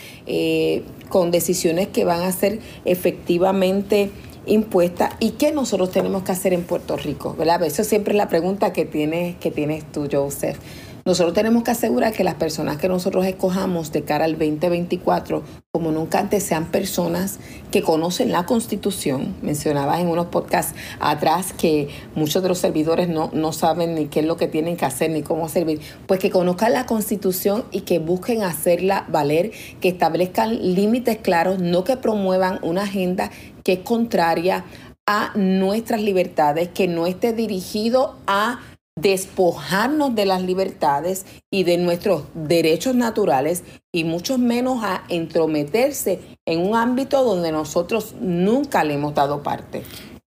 con 1.09 1.33
decisiones 1.33 1.89
que 1.89 2.05
van 2.05 2.23
a 2.23 2.31
ser 2.31 2.61
efectivamente 2.85 4.13
impuestas 4.47 5.15
y 5.19 5.33
qué 5.33 5.53
nosotros 5.53 5.91
tenemos 5.91 6.23
que 6.23 6.33
hacer 6.33 6.53
en 6.53 6.63
Puerto 6.63 6.97
Rico, 6.97 7.35
¿verdad? 7.37 7.65
Eso 7.65 7.83
siempre 7.83 8.13
es 8.13 8.17
la 8.17 8.29
pregunta 8.29 8.73
que 8.73 8.85
tienes, 8.85 9.37
que 9.37 9.51
tienes 9.51 9.91
tú, 9.91 10.09
Joseph. 10.11 10.59
Nosotros 11.07 11.35
tenemos 11.35 11.63
que 11.63 11.71
asegurar 11.71 12.13
que 12.13 12.25
las 12.25 12.35
personas 12.35 12.79
que 12.79 12.89
nosotros 12.89 13.25
escojamos 13.27 13.93
de 13.93 14.03
cara 14.03 14.25
al 14.25 14.33
2024, 14.33 15.45
como 15.71 15.93
nunca 15.93 16.19
antes, 16.19 16.43
sean 16.43 16.67
personas 16.67 17.39
que 17.71 17.81
conocen 17.81 18.33
la 18.33 18.45
Constitución. 18.45 19.37
Mencionabas 19.41 20.01
en 20.01 20.09
unos 20.09 20.27
podcasts 20.27 20.75
atrás 20.99 21.53
que 21.53 21.87
muchos 22.17 22.43
de 22.43 22.49
los 22.49 22.59
servidores 22.59 23.09
no, 23.09 23.31
no 23.33 23.53
saben 23.53 23.95
ni 23.95 24.07
qué 24.07 24.19
es 24.19 24.27
lo 24.27 24.37
que 24.37 24.49
tienen 24.49 24.77
que 24.77 24.85
hacer 24.85 25.13
ni 25.13 25.23
cómo 25.23 25.49
servir. 25.49 25.81
Pues 26.09 26.19
que 26.19 26.31
conozcan 26.31 26.73
la 26.73 26.87
Constitución 26.87 27.67
y 27.71 27.83
que 27.83 28.01
busquen 28.01 28.43
hacerla 28.43 29.07
valer, 29.09 29.53
que 29.81 29.91
establezcan 29.91 30.75
límites 30.75 31.19
claros, 31.19 31.61
no 31.61 31.85
que 31.85 31.97
promuevan 31.97 32.59
una 32.63 32.83
agenda 32.83 33.31
que 33.63 33.75
es 33.75 33.79
contraria 33.79 34.65
a 35.07 35.31
nuestras 35.37 36.03
libertades, 36.03 36.69
que 36.71 36.89
no 36.89 37.07
esté 37.07 37.33
dirigido 37.33 38.17
a 38.27 38.59
despojarnos 38.97 40.15
de 40.15 40.25
las 40.25 40.43
libertades 40.43 41.27
y 41.53 41.65
de 41.65 41.77
nuestros 41.77 42.25
derechos 42.35 42.95
naturales 42.95 43.63
y 43.93 44.05
mucho 44.05 44.39
menos 44.39 44.83
a 44.83 45.05
entrometerse 45.09 46.21
en 46.47 46.61
un 46.61 46.75
ámbito 46.75 47.23
donde 47.23 47.53
nosotros 47.53 48.15
nunca 48.21 48.85
le 48.85 48.95
hemos 48.95 49.15
dado 49.15 49.43
parte. 49.43 49.83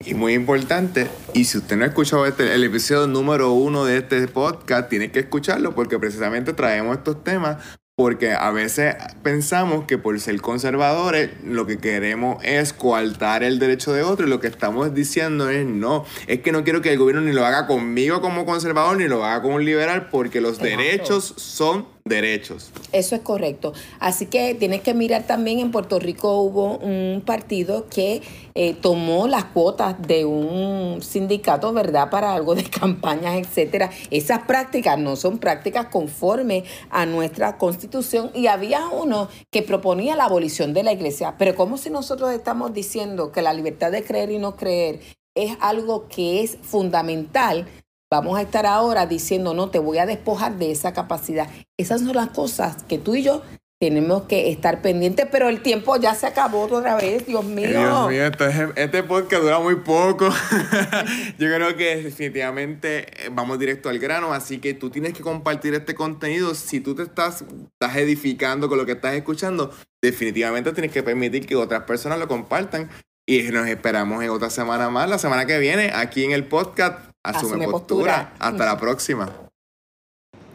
Y 0.05 0.15
muy 0.15 0.35
importante, 0.35 1.09
y 1.33 1.45
si 1.45 1.59
usted 1.59 1.77
no 1.77 1.85
ha 1.85 1.89
escuchado 1.89 2.27
este, 2.27 2.55
el 2.55 2.65
episodio 2.65 3.07
número 3.07 3.53
uno 3.53 3.85
de 3.87 3.99
este 3.99 4.29
podcast, 4.29 4.91
tiene 4.91 5.11
que 5.11 5.21
escucharlo 5.21 5.75
porque 5.75 5.99
precisamente 5.99 6.53
traemos 6.53 6.99
estos 6.99 7.25
temas 7.25 7.59
porque 7.97 8.33
a 8.33 8.51
veces 8.51 8.95
pensamos 9.23 9.87
que 9.87 9.97
por 9.97 10.21
ser 10.21 10.39
conservadores 10.43 11.31
lo 11.43 11.67
que 11.67 11.79
queremos 11.79 12.45
es 12.45 12.75
coartar 12.75 13.43
el 13.43 13.59
derecho 13.59 13.95
de 13.95 14.03
otro 14.03 14.27
y 14.27 14.29
lo 14.29 14.39
que 14.39 14.49
estamos 14.49 14.93
diciendo 14.93 15.49
es 15.49 15.65
no, 15.65 16.05
es 16.27 16.41
que 16.41 16.53
no 16.53 16.63
quiero 16.63 16.83
que 16.83 16.93
el 16.93 16.99
gobierno 16.99 17.23
ni 17.23 17.33
lo 17.33 17.47
haga 17.47 17.67
conmigo 17.67 18.21
como 18.21 18.45
conservador 18.45 18.99
ni 18.99 19.09
lo 19.09 19.25
haga 19.25 19.41
como 19.41 19.55
un 19.55 19.65
liberal 19.65 20.11
porque 20.11 20.43
los 20.43 20.59
derechos 20.59 21.33
son 21.39 21.96
derechos. 22.07 22.71
Eso 22.93 23.17
es 23.17 23.21
correcto. 23.21 23.73
Así 23.99 24.27
que 24.27 24.55
tienes 24.55 24.81
que 24.81 24.95
mirar 24.95 25.27
también, 25.27 25.59
en 25.59 25.71
Puerto 25.71 25.99
Rico 25.99 26.41
hubo 26.41 26.79
un 26.79 27.23
partido 27.27 27.89
que 27.89 28.23
eh, 28.55 28.75
tomó 28.75 29.27
las 29.27 29.45
cuotas 29.47 30.01
de 30.01 30.25
un 30.25 31.03
sindicato, 31.03 31.73
¿verdad?, 31.73 32.09
para 32.09 32.35
algo 32.35 32.55
de 32.55 32.65
campañas, 32.71 33.37
etcétera. 33.37 33.91
Esas 34.11 34.41
prácticas 34.41 34.99
no 34.99 35.17
son 35.17 35.39
prácticas 35.39 35.87
conformes 35.87 36.65
a 36.91 37.05
nuestra 37.07 37.59
constitución 37.59 38.31
y 38.35 38.47
había 38.47 38.87
uno 38.89 39.29
que 39.51 39.63
proponía 39.63 40.17
la 40.17 40.25
abolición 40.25 40.73
de 40.73 40.85
la 40.85 40.93
iglesia. 40.93 41.35
Pero 41.37 41.55
como 41.57 41.77
si 41.77 41.91
nosotros 41.91 42.33
estamos 42.33 42.73
diciendo 42.73 43.33
que 43.33 43.43
la 43.43 43.53
libertad 43.53 43.91
de 43.91 44.05
creer 44.05 44.31
y 44.31 44.39
no 44.39 44.57
creer 44.57 45.01
es 45.35 45.57
algo 45.61 46.09
que 46.09 46.43
es 46.43 46.57
fundamental 46.63 47.67
vamos 48.11 48.39
a 48.39 48.43
estar 48.43 48.67
ahora 48.67 49.07
diciendo, 49.07 49.55
no, 49.55 49.71
te 49.71 49.79
voy 49.79 49.99
a 49.99 50.07
despojar 50.07 50.57
de 50.57 50.71
esa 50.71 50.93
capacidad. 50.93 51.49
Esas 51.77 52.03
son 52.03 52.15
las 52.15 52.31
cosas 52.31 52.83
que 52.85 52.99
tú 52.99 53.15
y 53.15 53.23
yo 53.23 53.43
tenemos 53.79 54.23
que 54.23 54.51
estar 54.51 54.81
pendientes, 54.81 55.27
pero 55.31 55.51
el 55.51 55.61
tiempo 55.61 55.97
ya 55.97 56.15
se 56.15 56.27
acabó 56.27 56.63
otra 56.63 56.97
vez, 56.97 57.27
Dios 57.27 57.45
mío. 57.45 57.69
Dios 57.69 58.09
mío, 58.09 58.25
este, 58.25 58.69
este 58.77 59.03
podcast 59.03 59.43
dura 59.43 59.59
muy 59.59 59.77
poco. 59.77 60.29
yo 61.39 61.55
creo 61.55 61.77
que 61.77 61.97
definitivamente 62.03 63.27
eh, 63.27 63.29
vamos 63.31 63.59
directo 63.59 63.91
al 63.91 63.99
grano, 63.99 64.33
así 64.33 64.59
que 64.61 64.73
tú 64.73 64.89
tienes 64.89 65.13
que 65.13 65.23
compartir 65.23 65.75
este 65.75 65.95
contenido. 65.95 66.55
Si 66.55 66.81
tú 66.81 66.95
te 66.95 67.03
estás, 67.03 67.43
estás 67.43 67.97
edificando 67.97 68.71
con 68.71 68.79
lo 68.79 68.87
que 68.87 68.93
estás 68.93 69.15
escuchando, 69.15 69.71
definitivamente 70.03 70.73
tienes 70.73 70.91
que 70.91 71.03
permitir 71.03 71.47
que 71.47 71.57
otras 71.57 71.83
personas 71.83 72.19
lo 72.19 72.29
compartan. 72.29 72.89
Y 73.29 73.43
nos 73.43 73.67
esperamos 73.67 74.23
en 74.23 74.31
otra 74.31 74.49
semana 74.51 74.89
más, 74.89 75.11
la 75.11 75.19
semana 75.19 75.47
que 75.47 75.59
viene, 75.59 75.91
aquí 75.93 76.25
en 76.25 76.31
el 76.31 76.47
podcast 76.47 77.01
Asume, 77.27 77.67
postura. 77.67 78.33
Hasta 78.39 78.65
la 78.65 78.77
próxima. 78.79 79.29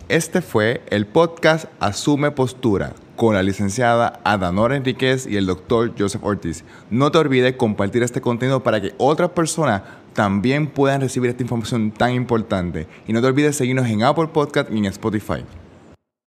Este 0.08 0.42
fue 0.42 0.82
el 0.90 1.06
podcast 1.06 1.66
Asume 1.80 2.32
Postura 2.32 2.94
con 3.16 3.36
la 3.36 3.44
licenciada 3.44 4.20
Adanora 4.24 4.76
Enríquez 4.76 5.28
y 5.28 5.38
el 5.38 5.46
doctor 5.46 5.94
Joseph 5.98 6.24
Ortiz. 6.24 6.64
No 6.90 7.12
te 7.12 7.18
olvides 7.18 7.56
compartir 7.56 8.04
este 8.04 8.22
contenido 8.22 8.64
para 8.64 8.82
que 8.82 8.94
otras 8.98 9.32
personas 9.32 9.84
también 10.14 10.68
puedan 10.68 11.02
recibir 11.02 11.30
esta 11.30 11.44
información 11.44 11.92
tan 11.92 12.14
importante. 12.14 12.88
Y 13.06 13.14
no 13.14 13.22
te 13.22 13.28
olvides 13.28 13.58
seguirnos 13.58 13.88
en 13.88 14.04
Apple 14.04 14.28
Podcast 14.28 14.72
y 14.72 14.78
en 14.78 14.86
Spotify. 14.86 15.46